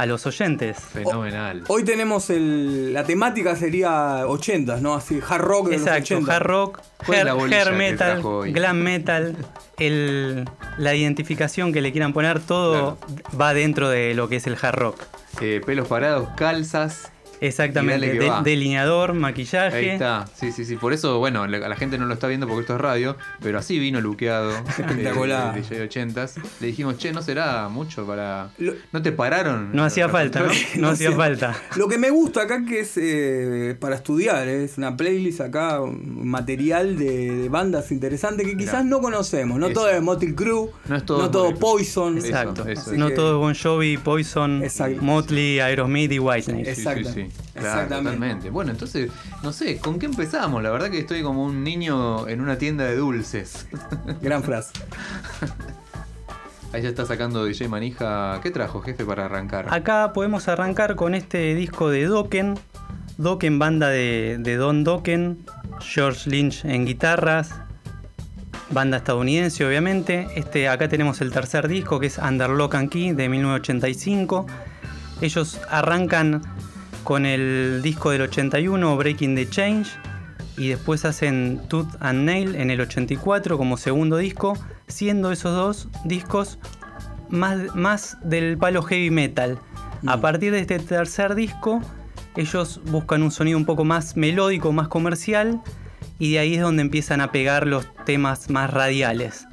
[0.00, 0.78] a los oyentes.
[0.78, 1.64] Fenomenal.
[1.68, 4.94] Hoy tenemos el, la temática sería 80, ¿no?
[4.94, 6.36] Así, hard rock de Exacto, los 80.
[6.36, 9.36] hard rock, ¿Cuál es hair, metal, glam metal,
[9.78, 12.98] el, la identificación que le quieran poner, todo
[13.38, 15.02] va dentro de lo que es el hard rock.
[15.40, 17.10] Eh, pelos parados, calzas.
[17.40, 19.76] Exactamente, de- delineador, maquillaje.
[19.76, 20.76] Ahí está, sí, sí, sí.
[20.76, 23.58] Por eso, bueno, la, la gente no lo está viendo porque esto es radio, pero
[23.58, 24.50] así vino luqueado.
[24.68, 25.54] Espectacular.
[25.54, 26.40] De, de DJ 80s.
[26.60, 28.50] Le dijimos, che, no será mucho para.
[28.58, 29.70] Lo- ¿No te pararon?
[29.74, 30.50] No hacía falta, ¿no?
[30.80, 31.54] No hacía falta.
[31.76, 34.64] Lo que me gusta acá que es eh, para estudiar, ¿eh?
[34.64, 39.58] es una playlist acá, un material de, de bandas interesantes que quizás no conocemos.
[39.58, 39.74] No Eso.
[39.80, 41.60] todo es Motley Crue, No es todo Motley Crue.
[41.60, 42.18] Poison.
[42.18, 42.68] Eso, Exacto.
[42.68, 42.90] eso.
[42.90, 45.02] Así no que- todo es Bon Jovi, Poison, Exacto.
[45.02, 46.64] Motley, Aerosmith y Whitesnake.
[46.64, 47.08] Sí, Exacto.
[47.12, 47.29] sí, sí.
[47.52, 47.96] Claro, Exactamente.
[47.96, 48.50] totalmente.
[48.50, 49.10] Bueno, entonces,
[49.42, 50.62] no sé, ¿con qué empezamos?
[50.62, 53.66] La verdad que estoy como un niño en una tienda de dulces.
[54.22, 54.72] Gran frase.
[56.72, 58.40] Ahí ya está sacando DJ Manija.
[58.42, 59.66] ¿Qué trajo, jefe, para arrancar?
[59.74, 62.58] Acá podemos arrancar con este disco de Dokken.
[63.18, 65.44] Dokken, banda de, de Don Dokken,
[65.80, 67.50] George Lynch en guitarras,
[68.70, 70.28] banda estadounidense obviamente.
[70.36, 74.46] Este, acá tenemos el tercer disco que es Under Lock and Key de 1985.
[75.20, 76.40] Ellos arrancan
[77.04, 79.88] con el disco del 81, Breaking the Change,
[80.56, 84.58] y después hacen Tooth and Nail en el 84 como segundo disco,
[84.88, 86.58] siendo esos dos discos
[87.28, 89.58] más, más del palo heavy metal.
[90.06, 91.80] A partir de este tercer disco,
[92.36, 95.60] ellos buscan un sonido un poco más melódico, más comercial,
[96.18, 99.46] y de ahí es donde empiezan a pegar los temas más radiales.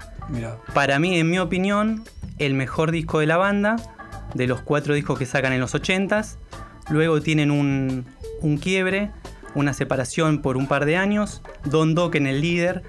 [0.74, 2.04] Para mí, en mi opinión,
[2.38, 3.78] el mejor disco de la banda,
[4.34, 6.38] de los cuatro discos que sacan en los 80s.
[6.90, 8.06] Luego tienen un,
[8.42, 9.12] un quiebre,
[9.56, 11.42] una separación por un par de años.
[11.66, 12.84] Don Dokken, el líder,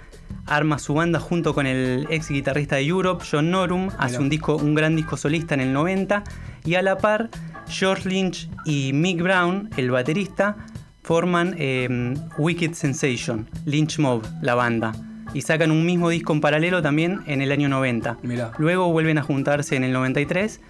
[0.47, 4.57] arma su banda junto con el ex guitarrista de Europe, John Norum, hace un, disco,
[4.57, 6.25] un gran disco solista en el 90.
[6.65, 7.31] Y a la par,
[7.69, 10.57] George Lynch y Mick Brown, el baterista,
[11.03, 14.93] forman eh, Wicked Sensation, Lynch Mob, la banda.
[15.35, 18.19] Y sacan un mismo disco en paralelo también en el año 90.
[18.23, 18.53] Mirá.
[18.59, 20.61] Luego vuelven a juntarse en el 93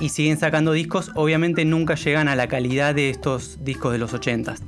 [0.00, 1.10] y siguen sacando discos.
[1.14, 4.60] Obviamente nunca llegan a la calidad de estos discos de los 80s.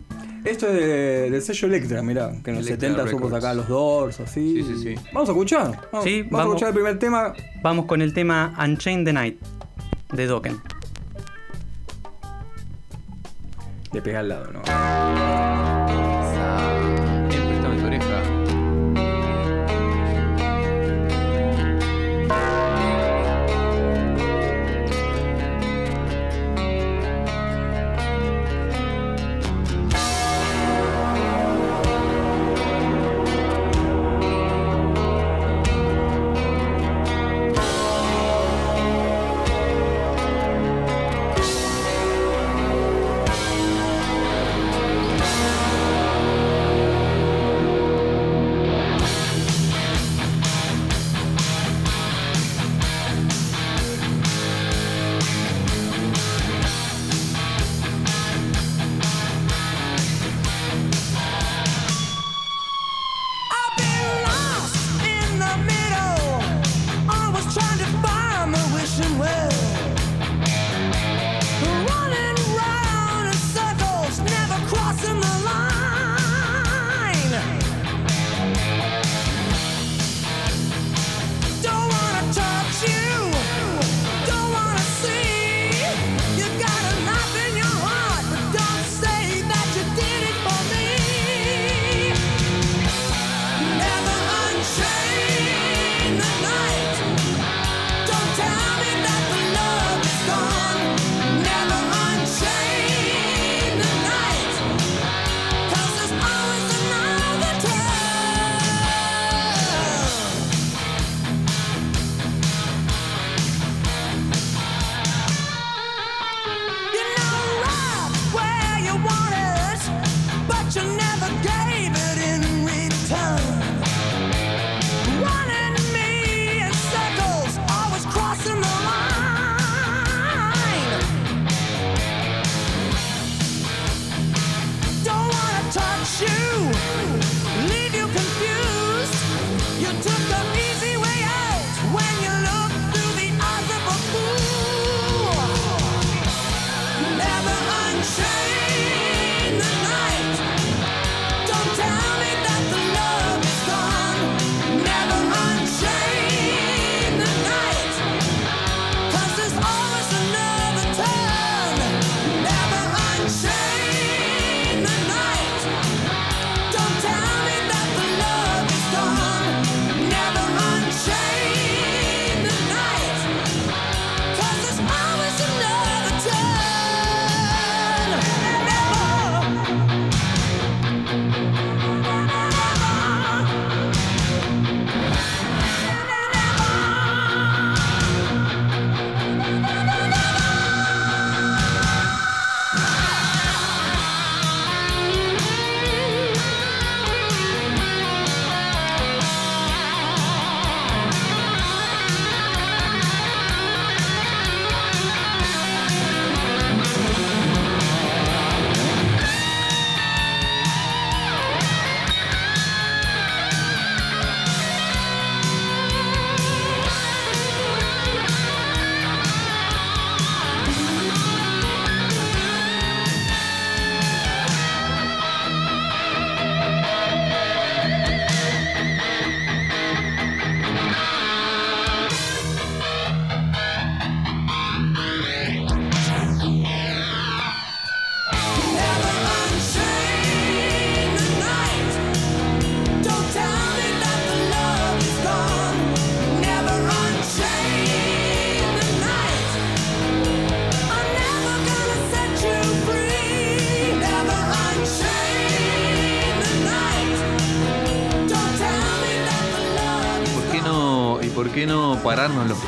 [0.44, 3.66] Esto es de- del sello Electra, mirá, que en los Electra 70 supo sacar los
[3.68, 4.62] Doors, así.
[4.62, 4.94] Sí, sí, sí.
[5.12, 5.80] Vamos a escuchar.
[5.92, 6.46] Vamos, Sí, vamos a vamos.
[6.54, 7.34] escuchar el primer tema.
[7.62, 9.38] Vamos con el tema Unchained the Night
[10.12, 10.56] de Dokken.
[13.92, 15.75] Le pega al lado, ¿no?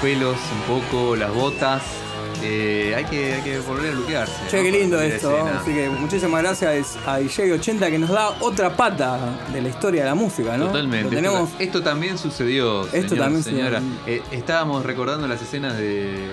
[0.03, 1.83] Pelos un poco, las botas?
[2.43, 4.33] Eh, hay, que, hay que volver a luquearse.
[4.49, 4.63] Che, ¿no?
[4.63, 5.37] qué lindo esto.
[5.37, 5.59] escena.
[5.61, 9.19] Así que muchísimas gracias a DJ80 que nos da otra pata
[9.53, 10.67] de la historia de la música, ¿no?
[10.67, 11.15] Totalmente.
[11.17, 12.87] Tenemos Esto, esto también sucedió.
[12.93, 13.81] Esto también señora.
[13.81, 13.99] sucedió.
[14.07, 16.29] Eh, estábamos recordando las escenas de,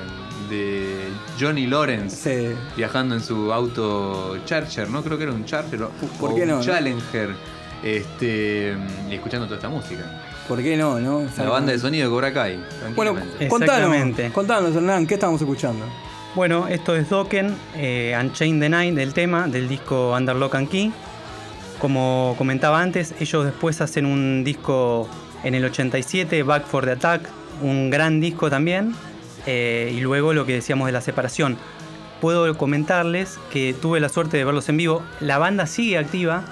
[0.49, 1.07] de
[1.39, 5.03] Johnny Lawrence viajando en su auto Charger, ¿no?
[5.03, 5.87] Creo que era un Charger
[6.19, 6.63] ¿Por o qué un no, no?
[6.63, 7.35] Challenger.
[7.83, 8.75] Este,
[9.09, 10.03] y escuchando toda esta música.
[10.47, 11.25] ¿Por qué no, no?
[11.37, 12.59] La banda de sonido de Cobra Kai.
[12.95, 14.29] Bueno, tranquilamente.
[14.29, 15.85] contanos, contanos, Hernán, ¿qué estamos escuchando?
[16.35, 20.69] Bueno, esto es Dokken, eh, Unchained the Night del tema, del disco Under Lock and
[20.69, 20.91] Key.
[21.79, 25.09] Como comentaba antes, ellos después hacen un disco
[25.43, 27.29] en el 87, Back for the Attack,
[27.61, 28.93] un gran disco también.
[29.47, 31.57] eh, y luego lo que decíamos de la separación.
[32.19, 35.03] Puedo comentarles que tuve la suerte de verlos en vivo.
[35.19, 36.43] La banda sigue activa.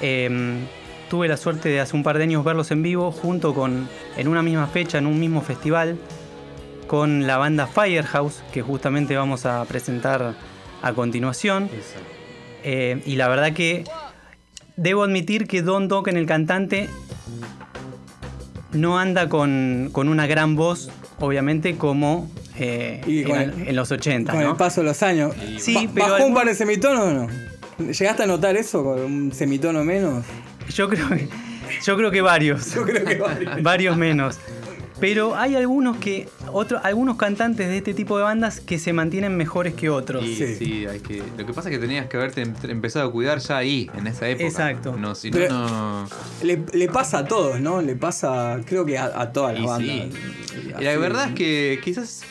[0.00, 0.66] eh,
[1.12, 3.86] tuve la suerte de hace un par de años verlos en vivo junto con,
[4.16, 5.98] en una misma fecha, en un mismo festival,
[6.86, 10.34] con la banda Firehouse, que justamente vamos a presentar
[10.80, 11.68] a continuación.
[12.64, 13.84] Eh, y la verdad que
[14.76, 16.88] debo admitir que Don Dokken, el cantante,
[18.72, 20.88] no anda con, con una gran voz,
[21.20, 24.32] obviamente, como eh, Y en, el- en los 80.
[24.32, 24.50] Con ¿no?
[24.52, 25.34] el paso de los años.
[25.58, 27.28] Sí, pero ¿Bajó algún- un par de semitonos o no?
[27.78, 30.24] ¿Llegaste a notar eso con un semitono menos?
[30.74, 31.28] Yo creo que,
[31.84, 32.74] yo creo que varios.
[32.74, 33.62] Yo creo que varios.
[33.62, 34.38] varios menos.
[35.00, 36.28] Pero hay algunos que.
[36.52, 40.24] Otro, algunos cantantes de este tipo de bandas que se mantienen mejores que otros.
[40.24, 43.12] Y sí, hay que, lo que pasa es que tenías que haberte em- empezado a
[43.12, 44.44] cuidar ya ahí, en esa época.
[44.46, 44.96] Exacto.
[44.96, 46.08] No, si no, no.
[46.42, 47.80] Le, le pasa a todos, ¿no?
[47.82, 50.08] Le pasa, creo que a, a todas las Y bandas.
[50.12, 50.72] sí.
[50.78, 52.22] Y la verdad es que quizás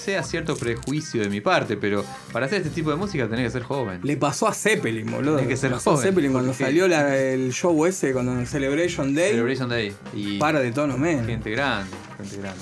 [0.00, 3.50] sea cierto prejuicio de mi parte, pero para hacer este tipo de música tenés que
[3.52, 4.00] ser joven.
[4.02, 5.36] Le pasó a Zeppelin, boludo.
[5.36, 8.12] Tenés que ser Le pasó a joven, Zeppelin cuando porque- salió la- el show ese,
[8.12, 9.30] cuando Celebration Day.
[9.30, 9.92] Celebration Day.
[10.14, 11.24] Y Para de tono, men.
[11.26, 12.60] gente grande, gente grande.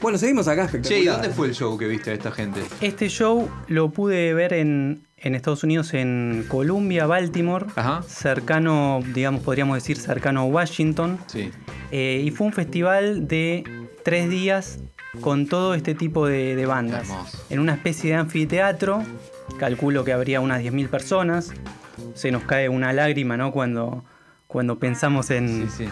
[0.00, 1.02] Bueno, seguimos acá, Che, espectacular.
[1.02, 2.60] ¿y dónde fue el show que viste a esta gente?
[2.82, 8.02] Este show lo pude ver en, en Estados Unidos, en Columbia, Baltimore, Ajá.
[8.06, 11.18] cercano, digamos, podríamos decir cercano a Washington.
[11.26, 11.50] Sí.
[11.90, 13.64] Eh, y fue un festival de
[14.04, 14.80] tres días
[15.20, 17.08] con todo este tipo de, de bandas.
[17.50, 19.02] En una especie de anfiteatro,
[19.58, 21.52] calculo que habría unas 10.000 personas.
[22.14, 23.52] Se nos cae una lágrima, ¿no?
[23.52, 24.04] Cuando,
[24.46, 25.88] cuando pensamos en, Sí, sí.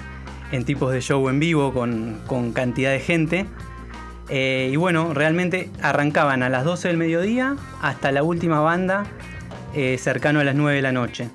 [0.52, 3.46] en tipos de show en vivo con, con cantidad de gente.
[4.28, 9.04] Eh, y bueno, realmente arrancaban a las 12 del mediodía hasta la última banda
[9.74, 11.28] eh, cercano a las 9 de la noche.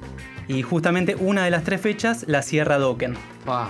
[0.47, 3.15] Y justamente una de las tres fechas la cierra Dokken,
[3.45, 3.69] Pa.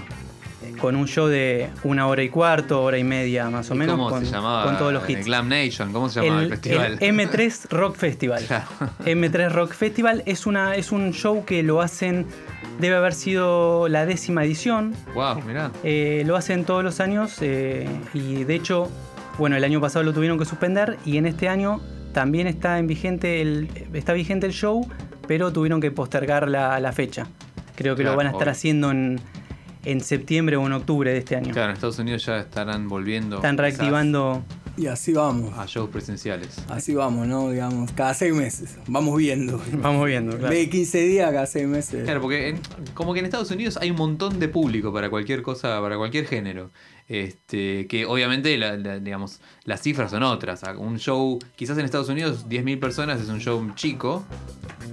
[0.81, 3.95] Con un show de una hora y cuarto, hora y media más o ¿Y menos,
[3.95, 4.63] ¿Cómo con, se llamaba?
[4.65, 5.25] con todos los hits.
[5.25, 6.97] Glam Nation, ¿cómo se llamaba el, festival?
[6.99, 8.43] el M3 Rock Festival.
[8.45, 8.65] Claro.
[9.05, 12.25] M3 Rock Festival es, una, es un show que lo hacen,
[12.79, 14.93] debe haber sido la décima edición.
[15.13, 15.71] wow, mirá.
[15.83, 18.89] Eh, lo hacen todos los años eh, y de hecho,
[19.37, 21.81] bueno, el año pasado lo tuvieron que suspender y en este año
[22.13, 24.87] también está, en vigente, el, está vigente el show,
[25.27, 27.27] pero tuvieron que postergar la, la fecha.
[27.75, 28.51] Creo que Claro, lo van a estar obvio.
[28.51, 29.21] haciendo en,
[29.85, 31.51] en septiembre o en octubre de este año.
[31.53, 33.37] Claro, en Estados Unidos ya estarán volviendo.
[33.37, 34.43] Están reactivando.
[34.77, 35.57] Y así vamos.
[35.57, 36.55] A shows presenciales.
[36.69, 37.49] Así vamos, ¿no?
[37.51, 38.77] Digamos, cada seis meses.
[38.87, 39.61] Vamos viendo.
[39.73, 40.53] Vamos viendo, claro.
[40.53, 42.03] de 15 días, cada seis meses.
[42.05, 42.61] Claro, porque en-
[42.93, 46.25] como que en Estados Unidos hay un montón de público para cualquier cosa, para cualquier
[46.27, 46.71] género.
[47.09, 50.61] Este, que obviamente, la- la- digamos, las cifras son otras.
[50.77, 54.25] Un show, quizás en Estados Unidos 10.000 personas es un show chico.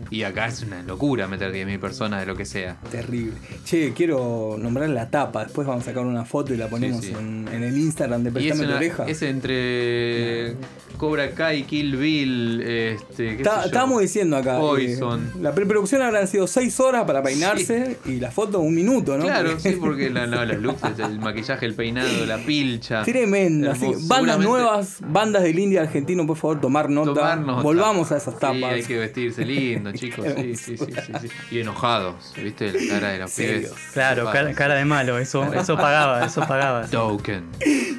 [0.08, 2.76] Y acá es una locura meter 10.000 personas de lo que sea.
[2.92, 3.32] Terrible.
[3.64, 5.44] Che, quiero nombrar la tapa.
[5.44, 7.14] Después vamos a sacar una foto y la ponemos Sí, sí.
[7.18, 9.04] En, en el Instagram de Prestame tu una- oreja.
[9.08, 10.54] es entre
[10.96, 13.42] Cobra Kai, Kill Bill, este, qué.
[13.42, 14.58] Estábamos diciendo acá.
[14.60, 15.20] Poison.
[15.34, 19.24] eh, la preproducción habrán sido 6 horas para peinarse y la foto un minuto, ¿no?
[19.24, 23.02] Claro, Porque- sí, porque la, no, los looks, el maquillaje, el peinado, la pilcha.
[23.06, 24.06] Hermoso.
[24.06, 27.14] bandas Seguramente- nuevas, bandas del indie argentino, por favor, tomar nota.
[27.14, 27.62] Tomar nota.
[27.62, 28.62] Volvamos a esas Sí, tapas.
[28.64, 30.26] hay que vestirse lindo, chicos.
[30.36, 31.28] Sí, sí, sí, sí, sí.
[31.50, 32.72] Y enojados, ¿viste?
[32.72, 33.72] La cara de los pibes.
[33.92, 36.86] Claro, cara, cara de malo, eso, eso pagaba, eso pagaba.
[36.86, 37.44] Token.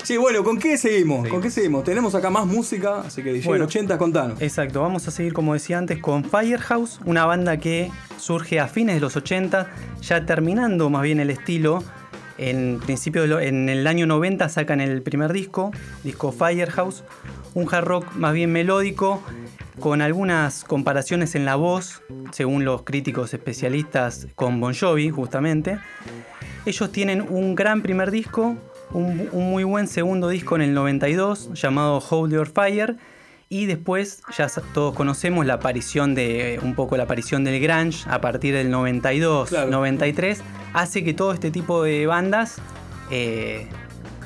[0.03, 1.28] Che, bueno, ¿con qué seguimos?
[1.28, 1.84] ¿Con qué seguimos?
[1.84, 3.65] Tenemos acá más música, así que DJ Bueno.
[3.65, 4.41] 80, contanos.
[4.41, 8.95] Exacto, vamos a seguir como decía antes con Firehouse, una banda que surge a fines
[8.95, 9.68] de los 80,
[10.01, 11.84] ya terminando más bien el estilo.
[12.38, 15.72] En principio, en el año 90 sacan el primer disco,
[16.04, 17.04] disco Firehouse,
[17.54, 19.24] un hard rock más bien melódico,
[19.80, 25.80] con algunas comparaciones en la voz, según los críticos especialistas, con Bon Jovi justamente.
[26.66, 28.56] Ellos tienen un gran primer disco,
[28.92, 32.98] un, un muy buen segundo disco en el 92 llamado Hold Your Fire
[33.50, 38.20] y después ya todos conocemos la aparición de un poco la aparición del grunge a
[38.20, 39.70] partir del 92, Claro.
[39.72, 40.41] 93
[40.74, 42.58] hace que todo este tipo de bandas
[43.10, 43.68] eh,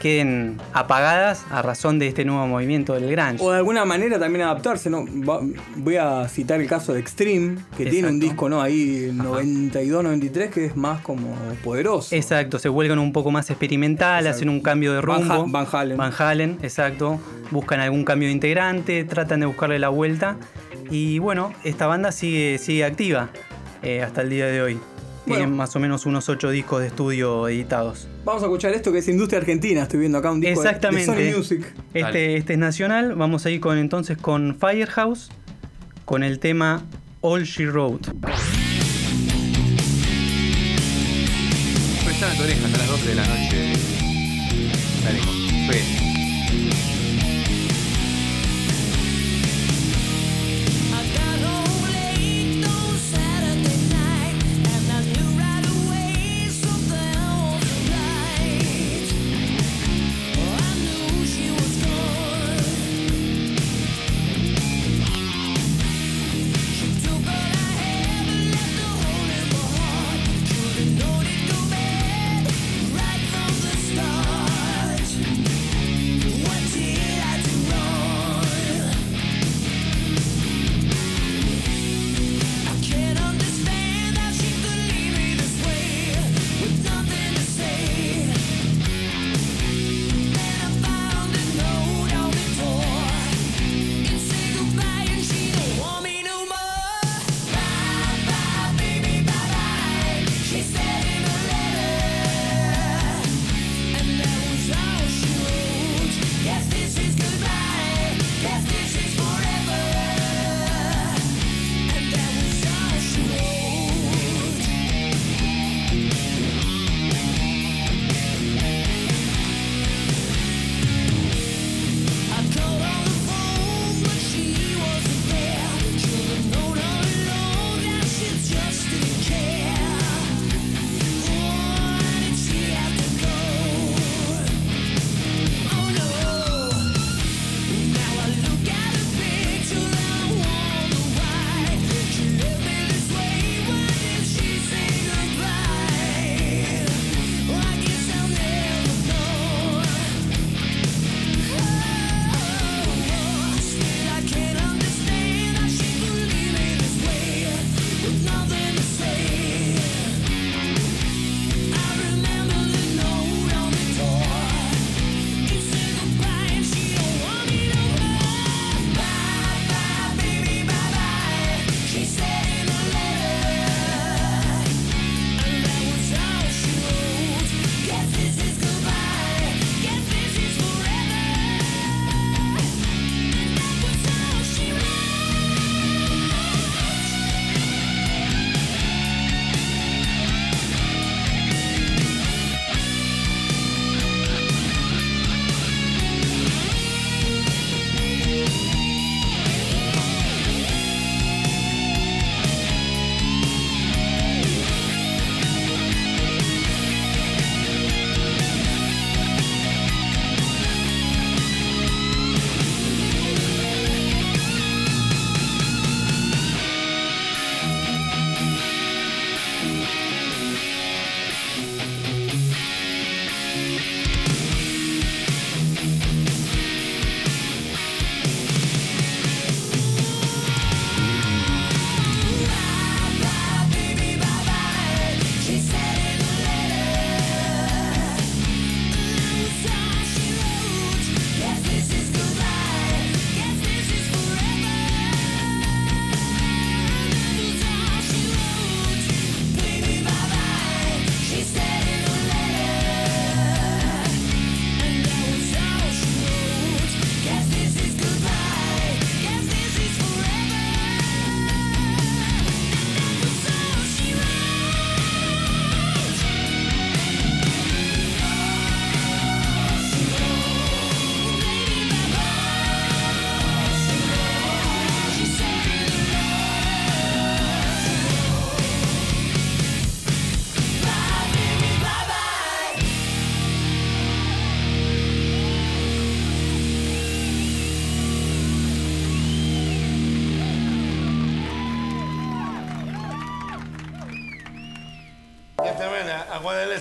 [0.02, 3.38] queden apagadas a razón de este nuevo movimiento del grunge.
[3.44, 5.06] O de alguna manera también adaptarse, ¿no?
[5.06, 5.40] Va-
[5.78, 8.62] voy a citar el caso de Extreme, que tiene un disco, ¿no?
[8.62, 12.16] Ahí 92-93 que es más como poderoso.
[12.16, 14.36] Exacto, se vuelven un poco más experimental, Exacto.
[14.38, 15.34] hacen un cambio de Van rumbo.
[15.34, 15.98] Ha- Van Halen.
[15.98, 17.20] Van Halen, exacto.
[17.52, 20.38] Buscan algún cambio de integrante, tratan de buscarle la vuelta.
[20.90, 23.30] Y bueno, esta banda sigue, sigue activa
[23.84, 24.80] eh, hasta el día de hoy.
[25.26, 25.56] Tienen Bueno.
[25.56, 28.08] más o menos unos ocho discos de estudio editados.
[28.26, 31.12] Vamos a escuchar esto que es Industria Argentina, estoy viendo acá un disco de- Exactamente.
[31.16, 31.74] de Sony Music.
[31.94, 33.14] Este, este es nacional.
[33.16, 35.30] Vamos a ir con entonces con Firehouse,
[36.06, 36.84] con el tema
[37.22, 38.12] All She Wrote.
[42.06, 43.74] Prestame tu oreja hasta las 12 de la noche.
[45.04, 45.20] Dale,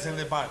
[0.00, 0.50] Aguadeles en the park.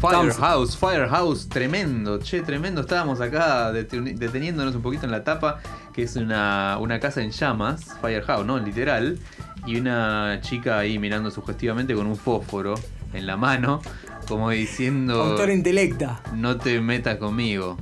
[0.00, 2.82] Firehouse, Firehouse, tremendo, che, tremendo.
[2.82, 5.60] Estábamos acá deteni- deteniéndonos un poquito en la tapa,
[5.92, 8.58] que es una, una casa en llamas, Firehouse, ¿no?
[8.58, 9.18] Literal.
[9.66, 12.74] Y una chica ahí mirando sugestivamente con un fósforo
[13.12, 13.80] en la mano,
[14.28, 16.20] como diciendo, Autor intelecta.
[16.34, 17.76] no te metas conmigo.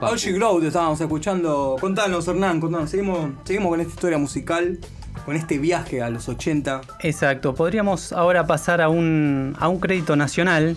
[0.00, 1.76] Grow te estábamos escuchando.
[1.80, 2.90] Contanos, Hernán, contanos.
[2.90, 4.78] Seguimos, seguimos con esta historia musical,
[5.24, 6.82] con este viaje a los 80.
[7.00, 10.76] Exacto, podríamos ahora pasar a un, a un crédito nacional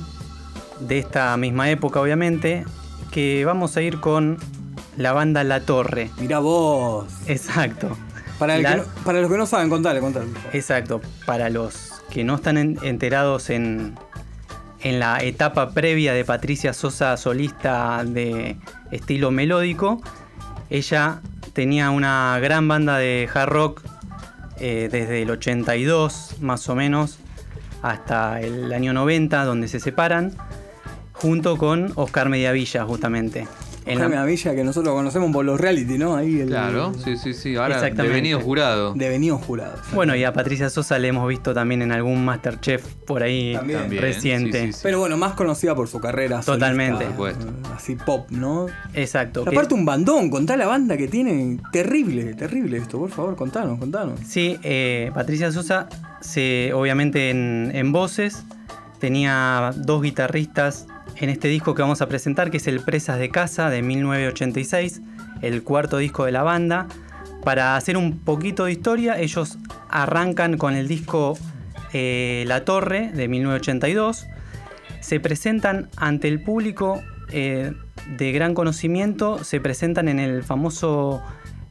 [0.80, 2.66] de esta misma época, obviamente,
[3.12, 4.38] que vamos a ir con
[4.98, 6.10] la banda La Torre.
[6.20, 7.06] Mirá vos.
[7.28, 7.90] Exacto.
[8.38, 10.28] Para, el La- no- para los que no saben, contale, contale.
[10.54, 13.96] Exacto, para los que no están en- enterados en,
[14.82, 18.58] en la etapa previa de Patricia Sosa solista de
[18.92, 20.02] estilo melódico,
[20.70, 21.22] ella
[21.54, 23.82] tenía una gran banda de hard rock
[24.60, 27.20] eh, desde el 82 más o menos
[27.82, 30.34] hasta el año 90 donde se separan,
[31.14, 33.48] junto con Oscar Mediavilla justamente.
[33.92, 36.16] En la- Jaime Avilla, que nosotros conocemos por los reality, ¿no?
[36.16, 37.56] Ahí el, Claro, sí, sí, sí.
[37.56, 38.94] Ahora devenido jurado.
[38.96, 39.80] Devenidos jurados.
[39.94, 43.80] Bueno, y a Patricia Sosa le hemos visto también en algún Masterchef por ahí También.
[43.80, 44.60] También, reciente.
[44.62, 44.80] sí, sí, sí.
[44.84, 46.42] Pero bueno, más conocida por su carrera.
[46.42, 47.06] Totalmente.
[47.16, 48.68] solista, eh, Así pop, ¿no?
[48.94, 49.44] Exacto.
[49.44, 51.58] que- Aparte un bandón, contá la banda que tiene.
[51.72, 54.20] Terrible, terrible esto, por favor, contanos, contanos.
[54.28, 55.88] Sí, eh, Patricia Sosa,
[56.22, 58.44] se, obviamente en, en voces,
[59.00, 60.88] tenía dos guitarristas
[61.20, 65.02] en este disco que vamos a presentar, que es el Presas de Casa de 1986,
[65.42, 66.88] el cuarto disco de la banda.
[67.44, 69.58] Para hacer un poquito de historia, ellos
[69.90, 71.38] arrancan con el disco
[71.94, 74.28] eh, La Torre de 1982.
[75.02, 77.02] Se presentan ante el público
[77.32, 77.74] eh,
[78.18, 81.22] de gran conocimiento, se presentan en el famoso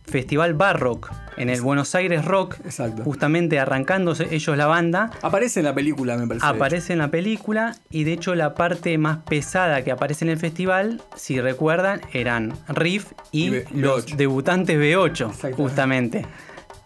[0.09, 3.05] Festival Barrock, en el Buenos Aires Rock, Exacto.
[3.05, 5.11] justamente arrancándose ellos la banda.
[5.23, 6.45] Aparece en la película, me parece.
[6.47, 10.39] Aparece en la película y de hecho la parte más pesada que aparece en el
[10.39, 14.17] festival, si recuerdan, eran Riff y, Y los B8.
[14.17, 15.57] debutantes B8, Exactamente.
[15.63, 16.27] justamente,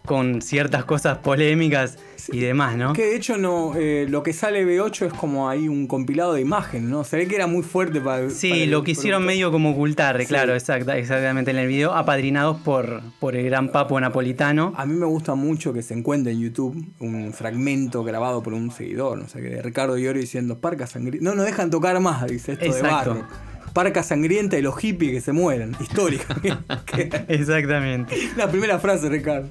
[0.05, 1.97] con ciertas cosas polémicas
[2.31, 2.93] y demás, ¿no?
[2.93, 6.41] Que de hecho no, eh, lo que sale B8 es como ahí un compilado de
[6.41, 7.03] imagen, ¿no?
[7.03, 8.29] Se ve que era muy fuerte para.
[8.29, 9.25] Sí, para lo quisieron productor.
[9.35, 10.27] medio como ocultar, Sí.
[10.27, 14.73] claro, exacta- exactamente en el video, apadrinados por, por el gran papo napolitano.
[14.77, 18.71] A mí me gusta mucho que se encuentre en YouTube un fragmento grabado por un
[18.71, 21.29] seguidor, no sé qué, de Ricardo Iorio diciendo Parca Sangrienta.
[21.29, 23.13] No nos dejan tocar más, dice esto Exacto.
[23.15, 23.27] de barro.
[23.73, 25.75] Parca Sangrienta y los hippies que se mueren.
[25.79, 26.35] Histórica.
[27.27, 28.15] Exactamente.
[28.37, 29.49] la primera frase, Ricardo.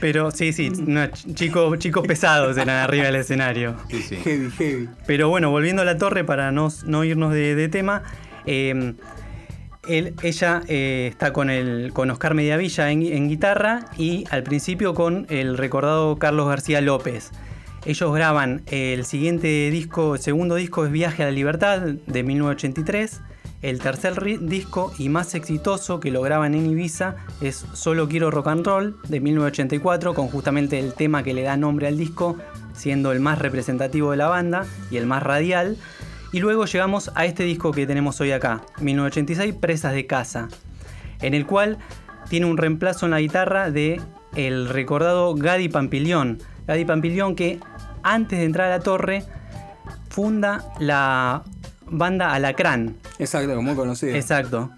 [0.00, 3.74] Pero sí, sí, no, chicos, chicos pesados eran arriba del escenario.
[3.90, 4.16] Sí, sí.
[4.16, 4.88] Heavy, heavy.
[5.06, 8.04] Pero bueno, volviendo a la torre para no, no irnos de, de tema,
[8.46, 8.94] eh,
[9.88, 14.94] él- ella eh, está con, el, con Oscar Mediavilla en, en guitarra y al principio
[14.94, 17.32] con el recordado Carlos García López.
[17.88, 23.22] Ellos graban el siguiente disco, el segundo disco es Viaje a la Libertad de 1983.
[23.62, 28.48] El tercer disco y más exitoso que lo graban en Ibiza es Solo Quiero Rock
[28.48, 32.36] and Roll de 1984 con justamente el tema que le da nombre al disco
[32.74, 35.78] siendo el más representativo de la banda y el más radial.
[36.30, 40.48] Y luego llegamos a este disco que tenemos hoy acá, 1986, Presas de Casa,
[41.22, 41.78] en el cual
[42.28, 43.98] tiene un reemplazo en la guitarra de
[44.36, 46.36] el recordado Gadi Pampilión.
[46.66, 47.58] Gadi Pampilión que
[48.02, 49.24] antes de entrar a la torre
[50.08, 51.42] funda la
[51.86, 52.96] banda Alacrán.
[53.18, 54.14] Exacto, muy conocido.
[54.14, 54.70] Exacto.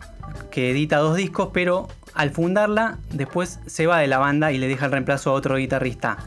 [0.50, 4.68] Que edita dos discos, pero al fundarla, después se va de la banda y le
[4.68, 6.18] deja el reemplazo a otro guitarrista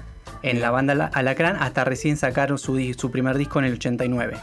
[0.41, 4.37] en la banda Ala- Alacrán hasta recién sacar su, su primer disco en el 89.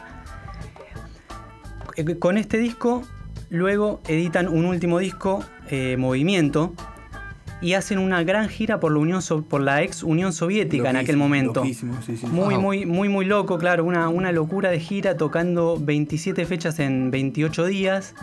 [1.97, 3.03] Eh, Con este disco,
[3.51, 6.73] luego editan un último disco, eh, Movimiento,
[7.63, 10.97] y hacen una gran gira por la, Unión So- por la ex Unión Soviética en
[10.97, 11.61] aquel momento.
[11.61, 12.27] loquísimo, sí, sí.
[12.27, 12.61] Muy, Wow.
[12.63, 13.85] muy, muy, muy loco, claro.
[13.85, 18.15] Una, una locura de gira tocando 27 fechas en 28 días.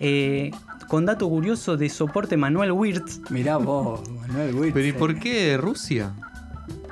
[0.00, 0.50] Eh,
[0.88, 3.20] con dato curioso de soporte Manuel Wirtz.
[3.30, 4.74] Mirá vos, Manuel Witt.
[4.74, 6.12] Pero ¿y por qué Rusia?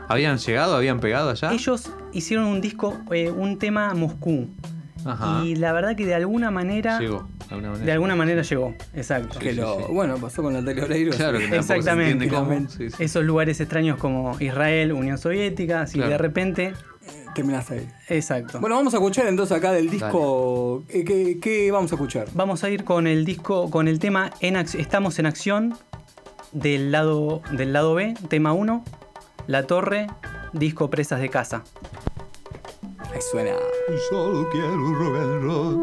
[0.08, 0.76] ¿Habían llegado?
[0.76, 1.52] ¿Habían pegado allá?
[1.52, 4.48] Ellos hicieron un disco, eh, un tema a Moscú.
[5.04, 5.44] Ajá.
[5.44, 6.98] Y la verdad que de alguna manera.
[7.00, 7.86] Llegó, de alguna manera.
[7.86, 9.38] De alguna manera llegó, exacto.
[9.38, 9.84] Que sí, lo- sí.
[9.92, 11.12] Bueno, pasó con Natalia Oreiro.
[11.16, 12.10] Claro, que se Exactamente.
[12.12, 12.46] entiende cómo.
[12.48, 12.72] Claramente.
[12.76, 13.02] Sí, sí.
[13.04, 16.10] Esos lugares extraños como Israel, Unión Soviética, así Claro.
[16.12, 16.72] de repente.
[17.34, 17.88] Terminaste ahí.
[18.10, 18.60] Exacto.
[18.60, 20.84] Bueno, vamos a escuchar entonces acá del disco.
[20.90, 22.28] eh, ¿Qué, qué vamos a escuchar?
[22.34, 25.74] Vamos a ir con el disco, con el tema en Estamos en acción
[26.52, 28.84] del lado, del lado B, tema 1,
[29.46, 30.08] La Torre,
[30.52, 31.64] disco Presas de Casa.
[33.12, 33.52] Ahí suena.
[34.10, 34.94] Solo quiero
[35.40, 35.80] rock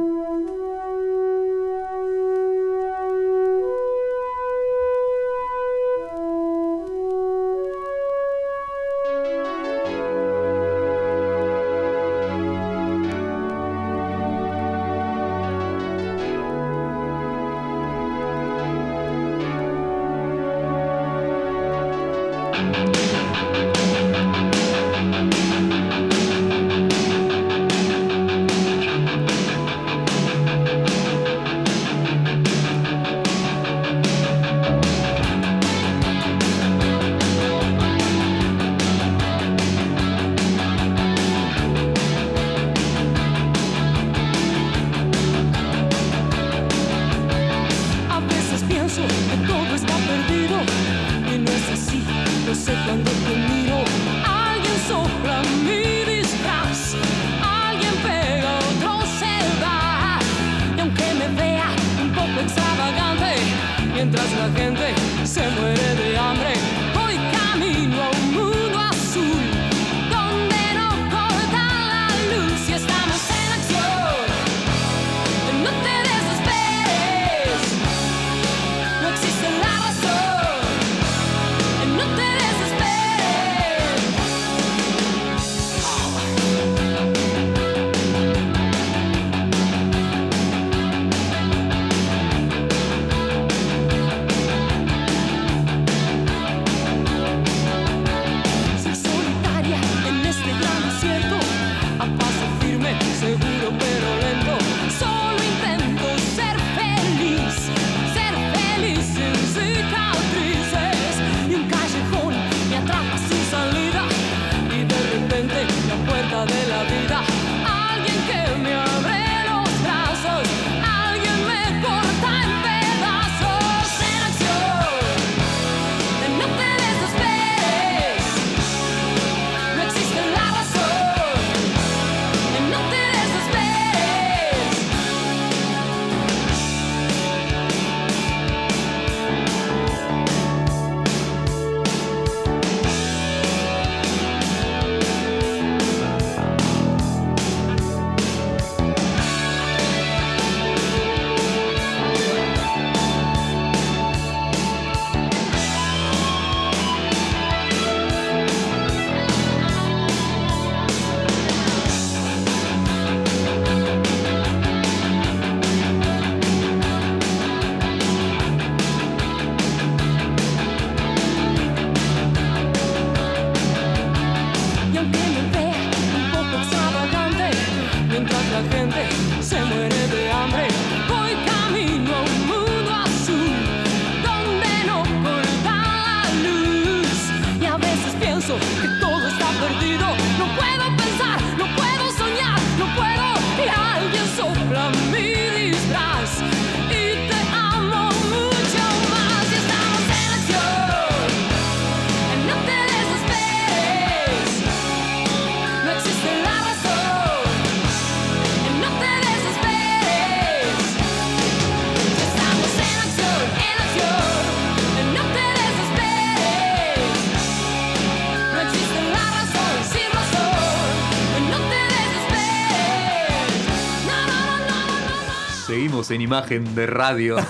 [226.12, 227.38] en imagen de radio.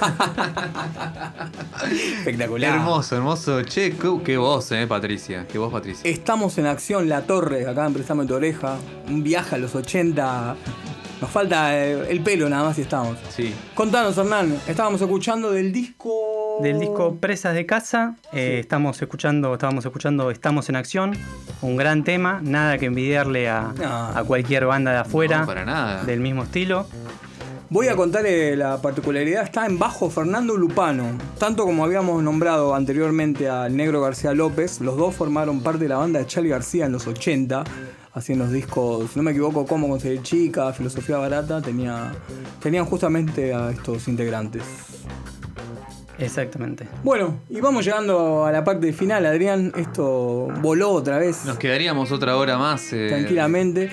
[2.19, 2.75] Espectacular.
[2.75, 3.61] hermoso, hermoso.
[3.63, 5.45] Che, qué, qué voz, eh, Patricia.
[5.47, 6.09] Qué voz, Patricia.
[6.09, 8.77] Estamos en acción, La Torre, acá en Préstame tu oreja.
[9.07, 10.55] Un viaje a los 80.
[11.21, 13.17] Nos falta eh, el pelo nada más y estamos.
[13.29, 13.53] Sí.
[13.75, 16.59] Contanos, Hernán, estábamos escuchando del disco.
[16.61, 21.15] Del disco Presas de Casa, eh, estamos escuchando, estábamos escuchando Estamos en Acción,
[21.61, 23.87] un gran tema, nada que envidiarle a, No.
[24.17, 26.03] a cualquier banda de afuera No, para nada.
[26.03, 26.85] del mismo estilo.
[27.71, 31.05] Voy a contarle la particularidad, está en bajo Fernando Lupano.
[31.37, 35.97] Tanto como habíamos nombrado anteriormente al Negro García López, los dos formaron parte de la
[35.97, 37.63] banda de Charlie García en los 80,
[38.13, 42.11] haciendo los discos, si no me equivoco, Cómo conseguir chica, Filosofía Barata, tenía,
[42.59, 44.63] tenían justamente a estos integrantes.
[46.17, 46.85] Exactamente.
[47.03, 51.45] Bueno, y vamos llegando a la parte final, Adrián, esto voló otra vez.
[51.45, 52.91] Nos quedaríamos otra hora más.
[52.91, 53.89] eh, tranquilamente.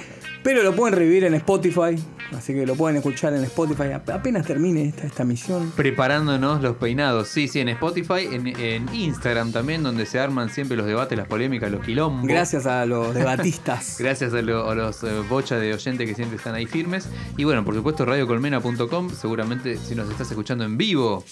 [0.47, 1.97] Pero lo pueden revivir en Spotify.
[2.37, 5.73] Así que lo pueden escuchar en Spotify ap- apenas termine esta, esta misión.
[5.75, 7.27] Preparándonos los peinados.
[7.29, 11.27] Sí, sí, en Spotify, en, en Instagram también, donde se arman siempre los debates, las
[11.27, 12.27] polémicas, los quilombos.
[12.29, 13.97] Gracias a los debatistas.
[13.99, 17.09] Gracias a, lo- a los eh, bochas de oyentes que siempre están ahí firmes.
[17.37, 19.11] Y bueno, por supuesto, radiocolmena.com.
[19.11, 21.25] Seguramente si nos estás escuchando en vivo,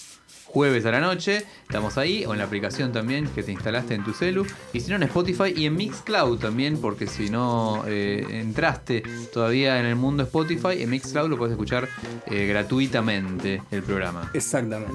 [0.54, 2.24] jueves a la noche, estamos ahí.
[2.24, 4.46] O en la aplicación también que te instalaste en tu celu.
[4.72, 9.02] Y si no, en Spotify y en Mixcloud también, porque si no eh, entraste
[9.32, 11.88] todavía en el mundo Spotify, en Mixcloud lo puedes escuchar
[12.26, 14.30] eh, gratuitamente el programa.
[14.32, 14.92] Exactamente.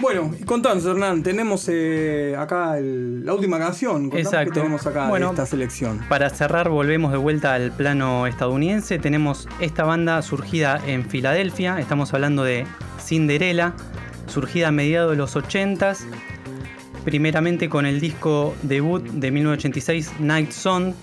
[0.00, 4.04] Bueno, y contanos, Hernán, tenemos eh, acá el- la última canción.
[4.04, 4.52] Contanos Exacto.
[4.54, 5.26] que tenemos acá Bueno.
[5.26, 6.00] de esta selección.
[6.08, 8.98] Para cerrar, volvemos de vuelta al plano estadounidense.
[8.98, 11.78] Tenemos esta banda surgida en Filadelfia.
[11.80, 12.64] Estamos hablando de
[12.98, 13.74] Cinderella,
[14.30, 16.06] surgida a mediados de los 80s.
[17.04, 20.94] Primeramente con el disco debut de 1986, Night Song.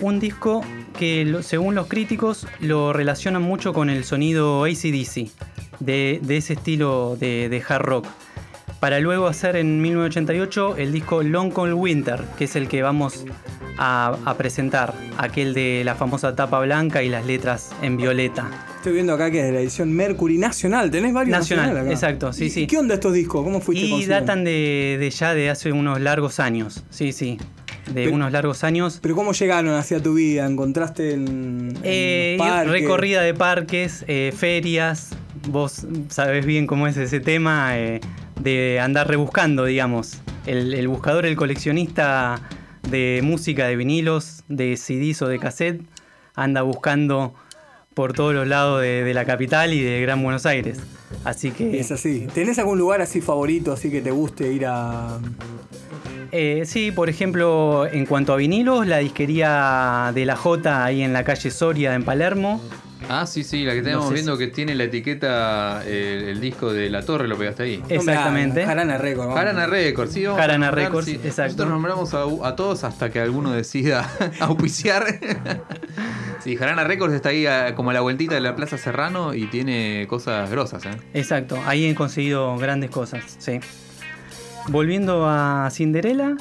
[0.00, 0.64] Un disco
[0.98, 5.30] que, según los críticos, lo relacionan mucho con el sonido ACDC,
[5.80, 8.06] de, de ese estilo de hard rock.
[8.82, 13.24] Para luego hacer en 1988 el disco Long Cold Winter, que es el que vamos
[13.78, 18.50] a, a presentar, aquel de la famosa tapa blanca y las letras en violeta.
[18.78, 20.90] Estoy viendo acá que es de la edición Mercury Nacional.
[20.90, 22.08] Tenés varios Nacional, nacionales acá.
[22.08, 22.66] exacto, sí, ¿Y- sí.
[22.66, 23.44] ¿Qué onda estos discos?
[23.44, 27.38] ¿Cómo fuiste Y datan de, de ya de hace unos largos años, sí, sí,
[27.86, 28.98] de Pero- unos largos años.
[29.00, 30.44] Pero ¿cómo llegaron hacia tu vida?
[30.44, 35.10] ¿Encontraste en, en Eh, recorrida de parques, eh, ferias,
[35.48, 38.00] vos sabés bien cómo es ese tema eh,
[38.42, 40.20] de andar rebuscando, digamos.
[40.46, 42.40] El, el buscador, el coleccionista
[42.88, 45.82] de música, de vinilos, de CDs o de cassette,
[46.34, 47.34] anda buscando
[47.94, 50.80] por todos los lados de, de la capital y de Gran Buenos Aires.
[51.24, 51.78] Así que...
[51.78, 52.26] Es así.
[52.34, 55.18] ¿Tenés algún lugar así favorito, así que te guste ir a.
[56.32, 61.12] Eh, sí, por ejemplo, en cuanto a vinilos, la disquería de la J ahí en
[61.12, 62.62] la calle Soria en Palermo.
[63.14, 66.72] Ah, sí, sí, la que No sé viendo que tiene la etiqueta, eh, el disco
[66.72, 67.82] de La Torre, lo pegaste ahí.
[67.88, 68.64] Exactamente.
[68.64, 69.26] Jarana Record.
[69.26, 69.38] vamos.
[69.38, 71.14] Jarana Records, sí, vamos a Jarana nombrar, Records, sí.
[71.16, 71.42] exacto.
[71.66, 74.10] Nosotros nombramos a, a todos hasta que alguno decida
[74.40, 75.04] auspiciar.
[76.42, 79.46] sí, Jarana Records está ahí a- como a la vueltita de la Plaza Serrano y
[79.48, 80.90] tiene cosas grosas, ¿eh?
[81.14, 83.60] Exacto, ahí he conseguido grandes cosas, sí.
[84.68, 86.36] Volviendo a Cinderella,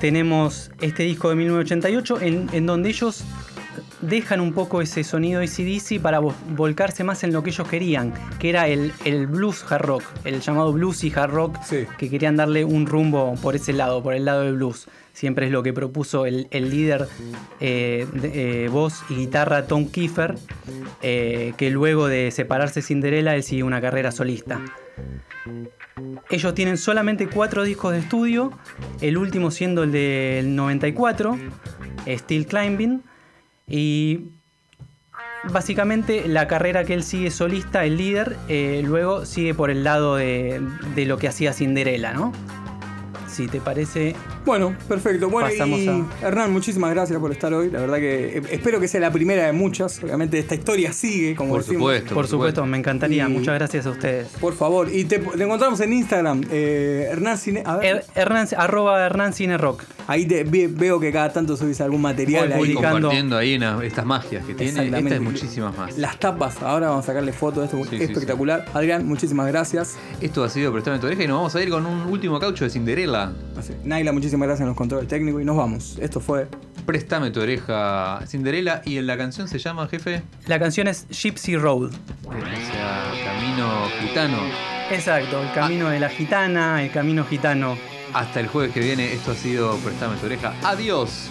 [0.00, 3.22] tenemos este disco de 1988 en, en donde ellos
[4.00, 8.12] dejan un poco ese sonido ACDC para vo- volcarse más en lo que ellos querían,
[8.38, 11.86] que era el, el blues hard rock, el llamado blues y hard rock, Sí.
[11.98, 14.88] que querían darle un rumbo por ese lado, por el lado del blues.
[15.12, 17.08] Siempre es lo que propuso el, el líder
[17.58, 20.36] eh, de- eh, voz y guitarra Tom Kiefer,
[21.02, 24.60] eh, que luego de separarse Cinderella, él sigue una carrera solista.
[26.30, 28.52] Ellos tienen solamente cuatro discos de estudio,
[29.00, 31.36] el último siendo el del 94,
[32.06, 33.02] Still Climbing,
[33.68, 34.30] y
[35.44, 40.16] básicamente la carrera que él sigue solista, el líder, eh, luego sigue por el lado
[40.16, 40.60] de,
[40.94, 42.32] de lo que hacía Cinderella, ¿no?
[43.28, 44.16] Si te parece,
[44.48, 45.28] Bueno, perfecto.
[45.28, 47.70] Bueno, Pasamos y a- Hernán, muchísimas gracias por estar hoy.
[47.70, 50.02] La verdad que eh, espero que sea la primera de muchas.
[50.02, 51.80] Obviamente esta historia sigue, como Por decimos.
[51.82, 52.14] supuesto.
[52.14, 53.28] por supuesto, me encantaría.
[53.28, 54.28] Y- Muchas gracias a ustedes.
[54.40, 54.88] Por favor.
[54.90, 57.62] Y te, te encontramos en Instagram, eh, Hernán Cine.
[57.66, 59.82] A ver, Her- Hernán, arroba Hernán Cine Rock.
[60.06, 62.74] ahí te, ve- veo que cada tanto subís algún material Voy ahí.
[62.74, 64.70] Compartiendo ahí una- estas magias que tiene.
[64.70, 65.14] Exactamente.
[65.14, 65.98] Esta es muchísimas más.
[65.98, 68.64] Las tapas, ahora vamos a sacarle fotos de esto, Sí, sí, espectacular.
[68.72, 69.96] Adrián, muchísimas gracias.
[70.22, 72.64] Esto ha sido Prestame tu oreja y nos vamos a ir con un último caucho
[72.64, 73.30] de Cinderella.
[73.84, 75.98] Naila, muchísimas gracias en los controles técnicos y nos vamos.
[76.00, 76.48] Esto fue
[76.86, 81.90] Préstame tu oreja Cinderella y la canción se llama, jefe, La canción es Gypsy Road.
[81.90, 83.68] o sea, Camino
[84.00, 84.38] Gitano.
[84.90, 87.76] Exacto, el camino de la gitana, el camino gitano.
[88.14, 90.54] Hasta el jueves que viene, esto ha sido Préstame tu oreja.
[90.62, 91.28] Adiós.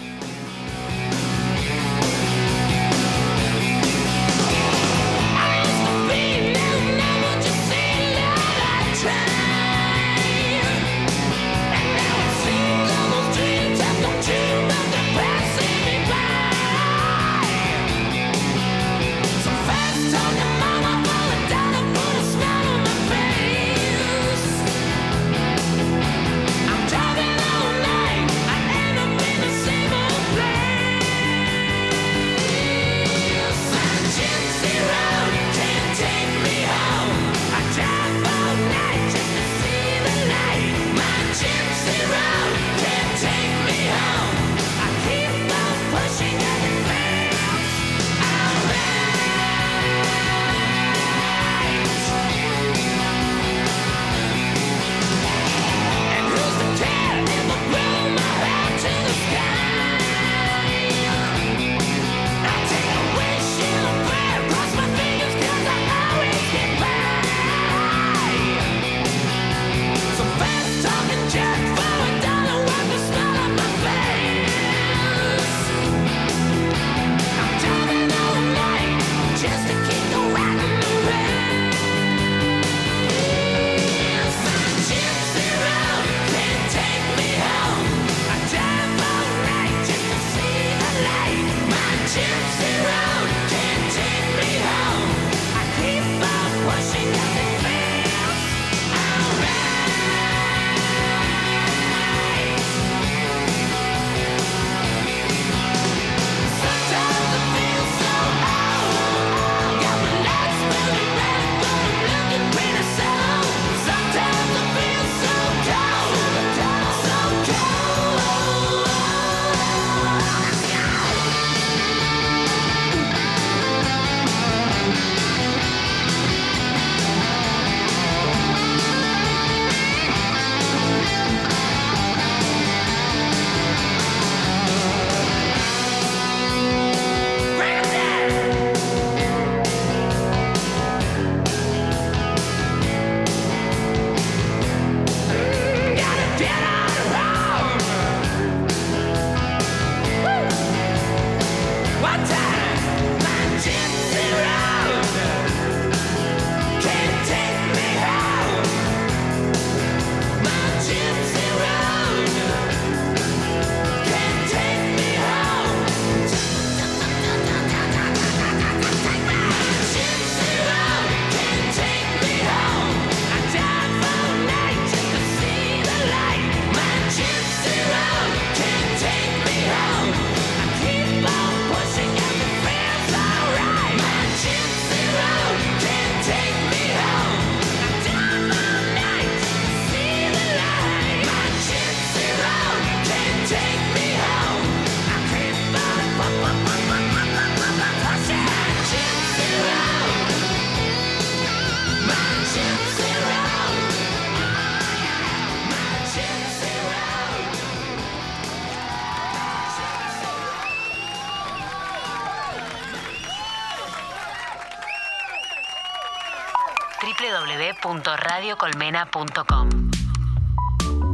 [218.38, 219.70] www.radiocolmena.com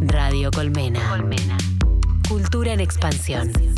[0.07, 1.09] Radio Colmena.
[1.09, 1.57] Colmena.
[2.27, 3.72] Cultura en expansión.